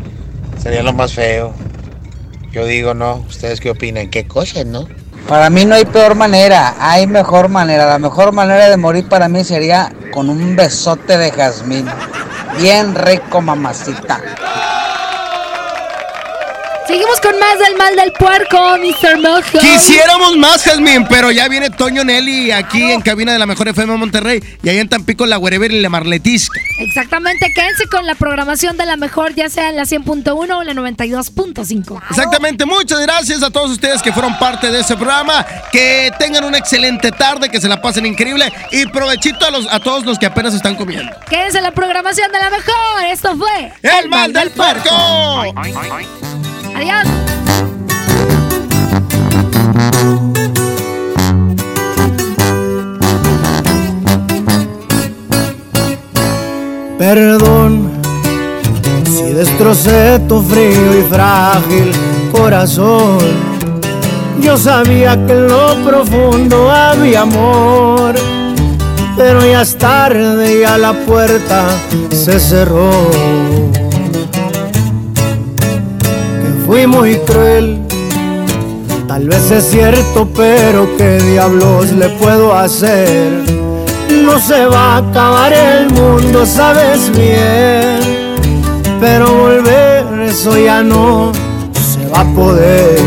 sería 0.61 0.83
lo 0.83 0.93
más 0.93 1.13
feo. 1.13 1.53
Yo 2.51 2.65
digo, 2.65 2.95
no, 2.95 3.23
¿ustedes 3.27 3.59
qué 3.61 3.69
opinan? 3.69 4.09
¿Qué 4.09 4.27
cosas, 4.27 4.65
no? 4.65 4.87
Para 5.27 5.51
mí 5.51 5.63
no 5.63 5.75
hay 5.75 5.85
peor 5.85 6.15
manera, 6.15 6.75
hay 6.79 7.05
mejor 7.05 7.49
manera. 7.49 7.85
La 7.85 7.99
mejor 7.99 8.31
manera 8.31 8.67
de 8.67 8.77
morir 8.77 9.07
para 9.07 9.29
mí 9.29 9.43
sería 9.43 9.93
con 10.11 10.27
un 10.27 10.55
besote 10.55 11.19
de 11.19 11.29
jazmín. 11.29 11.85
Bien 12.59 12.95
rico, 12.95 13.39
mamacita. 13.39 14.19
Seguimos 16.89 17.21
con 17.21 17.37
más 17.37 17.59
del 17.59 17.77
mal 17.77 17.95
del 17.95 18.11
puerco, 18.13 18.57
Mr. 18.79 19.19
Mojo. 19.21 19.59
Quisiéramos 19.59 20.35
más, 20.37 20.63
Jasmine, 20.63 21.05
pero 21.07 21.29
ya 21.29 21.47
viene 21.47 21.69
Toño 21.69 22.03
Nelly 22.03 22.49
aquí 22.49 22.81
en 22.81 23.01
cabina 23.01 23.31
de 23.31 23.37
la 23.37 23.45
Mejor 23.45 23.67
FM 23.67 23.95
Monterrey 23.95 24.41
y 24.63 24.69
ahí 24.69 24.79
en 24.79 24.89
Tampico 24.89 25.27
la 25.27 25.37
Wherever 25.37 25.71
y 25.71 25.81
la 25.81 25.89
Marletisca. 25.89 26.59
Exactamente, 26.79 27.45
quédense 27.53 27.85
con 27.91 28.07
la 28.07 28.15
programación 28.15 28.75
de 28.75 28.87
la 28.87 28.97
mejor, 28.97 29.35
ya 29.35 29.49
sea 29.49 29.69
en 29.69 29.75
la 29.75 29.83
100.1 29.83 30.33
o 30.33 30.61
en 30.63 30.67
la 30.67 30.73
92.5. 30.73 32.01
Exactamente, 32.09 32.65
muchas 32.65 33.01
gracias 33.01 33.43
a 33.43 33.51
todos 33.51 33.69
ustedes 33.69 34.01
que 34.01 34.11
fueron 34.11 34.39
parte 34.39 34.71
de 34.71 34.79
ese 34.79 34.95
programa. 34.95 35.45
Que 35.71 36.11
tengan 36.17 36.43
una 36.43 36.57
excelente 36.57 37.11
tarde, 37.11 37.49
que 37.49 37.61
se 37.61 37.67
la 37.67 37.79
pasen 37.79 38.07
increíble 38.07 38.51
y 38.71 38.87
provechito 38.87 39.45
a, 39.45 39.51
los, 39.51 39.71
a 39.71 39.79
todos 39.79 40.07
los 40.07 40.17
que 40.17 40.25
apenas 40.25 40.55
están 40.55 40.73
comiendo. 40.73 41.15
Quédense 41.29 41.59
en 41.59 41.65
la 41.65 41.71
programación 41.71 42.31
de 42.31 42.39
la 42.39 42.49
mejor. 42.49 43.05
Esto 43.11 43.37
fue 43.37 43.73
El, 43.83 44.09
mal 44.09 44.33
del 44.33 44.49
puerco. 44.49 44.89
Adiós. 46.79 47.03
Perdón 56.97 57.91
si 59.03 59.33
destrocé 59.33 60.19
tu 60.29 60.41
frío 60.41 60.99
y 60.99 61.03
frágil 61.11 61.91
corazón. 62.31 63.17
Yo 64.39 64.55
sabía 64.55 65.17
que 65.27 65.33
en 65.33 65.47
lo 65.49 65.75
profundo 65.83 66.71
había 66.71 67.23
amor, 67.23 68.15
pero 69.17 69.45
ya 69.45 69.63
es 69.63 69.77
tarde 69.77 70.61
y 70.61 70.63
a 70.63 70.77
la 70.77 70.93
puerta 70.93 71.65
se 72.09 72.39
cerró. 72.39 73.09
Fui 76.69 76.85
muy 76.85 77.15
cruel, 77.25 77.81
tal 79.07 79.27
vez 79.27 79.49
es 79.49 79.65
cierto, 79.65 80.29
pero 80.35 80.87
qué 80.97 81.17
diablos 81.17 81.91
le 81.93 82.09
puedo 82.09 82.53
hacer 82.53 83.59
no 84.29 84.39
se 84.39 84.65
va 84.67 84.93
a 84.93 84.97
acabar 84.97 85.51
el 85.51 85.89
mundo, 85.89 86.45
sabes 86.45 87.11
bien. 87.11 88.37
Pero 88.99 89.33
volver, 89.33 90.05
eso 90.21 90.55
ya 90.55 90.83
no 90.83 91.31
se 91.73 92.05
va 92.09 92.21
a 92.21 92.25
poder. 92.35 92.99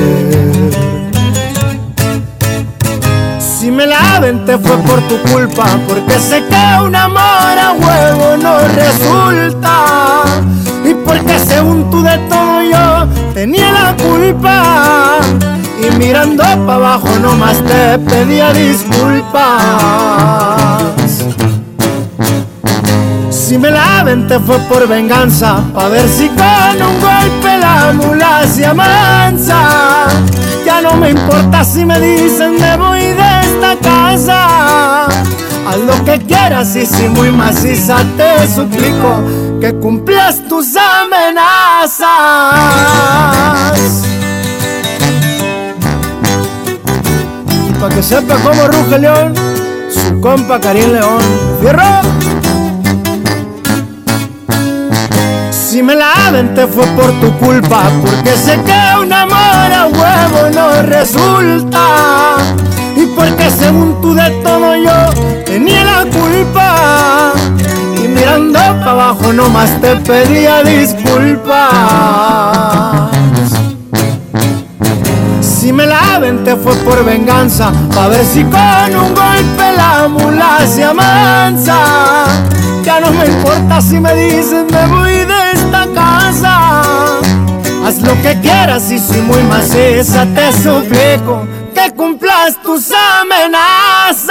Si 3.38 3.70
me 3.70 3.86
la 3.86 4.20
te 4.44 4.58
fue 4.58 4.76
por 4.78 5.00
tu 5.02 5.16
culpa, 5.30 5.64
porque 5.86 6.18
sé 6.18 6.42
que 6.48 6.84
un 6.84 6.96
amor 6.96 7.56
a 7.66 7.72
huevo 7.78 8.36
no 8.36 8.58
resulta. 8.58 9.84
Porque 11.04 11.38
según 11.38 11.90
tú 11.90 12.02
de 12.02 12.18
todo 12.28 12.62
yo 12.62 13.06
tenía 13.34 13.72
la 13.72 13.96
culpa. 13.96 15.18
Y 15.80 15.90
mirando 15.96 16.42
para 16.42 16.74
abajo 16.74 17.08
nomás 17.20 17.62
te 17.64 17.98
pedía 17.98 18.52
disculpas. 18.52 19.42
Si 23.30 23.58
me 23.58 23.70
la 23.70 24.04
te 24.28 24.38
fue 24.40 24.58
por 24.60 24.88
venganza, 24.88 25.62
pa' 25.74 25.88
ver 25.88 26.08
si 26.08 26.28
con 26.28 26.82
un 26.82 27.00
golpe 27.00 27.58
la 27.58 27.92
mula 27.92 28.46
se 28.46 28.66
amansa. 28.66 30.06
Ya 30.64 30.80
no 30.82 30.94
me 30.94 31.10
importa 31.10 31.64
si 31.64 31.84
me 31.84 32.00
dicen 32.00 32.60
me 32.60 32.76
voy 32.76 33.00
de 33.00 33.40
esta 33.42 33.76
casa. 33.82 35.06
Haz 35.66 35.78
lo 35.86 36.04
que 36.04 36.18
quieras 36.20 36.74
y 36.76 36.84
si 36.84 37.08
muy 37.08 37.30
maciza 37.30 37.98
te 38.16 38.46
suplico 38.48 39.22
que 39.62 39.72
cumplas 39.74 40.42
tus 40.48 40.74
amenazas. 40.74 42.08
Y 47.68 47.72
pa' 47.74 47.88
que 47.90 48.02
sepa 48.02 48.34
cómo 48.42 48.66
ruge 48.66 48.98
león, 48.98 49.34
su 49.88 50.20
compa 50.20 50.58
Karim 50.58 50.90
León. 50.94 51.22
¡Fierro! 51.60 52.00
Si 55.52 55.80
me 55.80 55.94
la 55.94 56.12
te 56.56 56.66
fue 56.66 56.84
por 56.96 57.12
tu 57.20 57.30
culpa, 57.38 57.84
porque 58.04 58.36
sé 58.36 58.58
que 58.66 59.00
un 59.00 59.12
amor 59.12 59.72
a 59.80 59.86
huevo 59.86 60.50
no 60.52 60.82
resulta. 60.82 62.34
Y 62.96 63.06
porque 63.14 63.48
según 63.48 64.00
tú 64.00 64.12
de 64.12 64.28
todo 64.42 64.74
yo 64.74 65.44
tenía 65.44 65.84
la 65.84 66.04
culpa. 66.10 67.32
Y 68.22 68.24
mirando 68.24 68.58
para 68.58 68.90
abajo 68.92 69.32
nomás 69.32 69.80
te 69.80 69.96
pedía 69.96 70.62
disculpas. 70.62 71.72
Si 75.40 75.72
me 75.72 75.86
la 75.86 76.20
te 76.44 76.54
fue 76.54 76.76
por 76.76 77.04
venganza, 77.04 77.72
pa' 77.92 78.06
ver 78.08 78.24
si 78.24 78.44
con 78.44 78.94
un 78.94 79.12
golpe 79.14 79.72
la 79.76 80.06
mula 80.08 80.58
se 80.66 80.84
amansa. 80.84 82.24
Ya 82.84 83.00
no 83.00 83.10
me 83.10 83.26
importa 83.26 83.80
si 83.80 83.98
me 83.98 84.14
dicen 84.14 84.68
me 84.70 84.86
voy 84.86 85.24
de 85.24 85.52
esta 85.54 85.88
casa. 85.92 86.82
Haz 87.84 88.00
lo 88.02 88.14
que 88.22 88.38
quieras 88.40 88.88
y 88.92 89.00
si 89.00 89.20
muy 89.20 89.42
maciza 89.42 90.26
te 90.26 90.52
suplico 90.52 91.44
que 91.74 91.90
cumplas 91.96 92.62
tus 92.62 92.92
amenazas. 93.20 94.30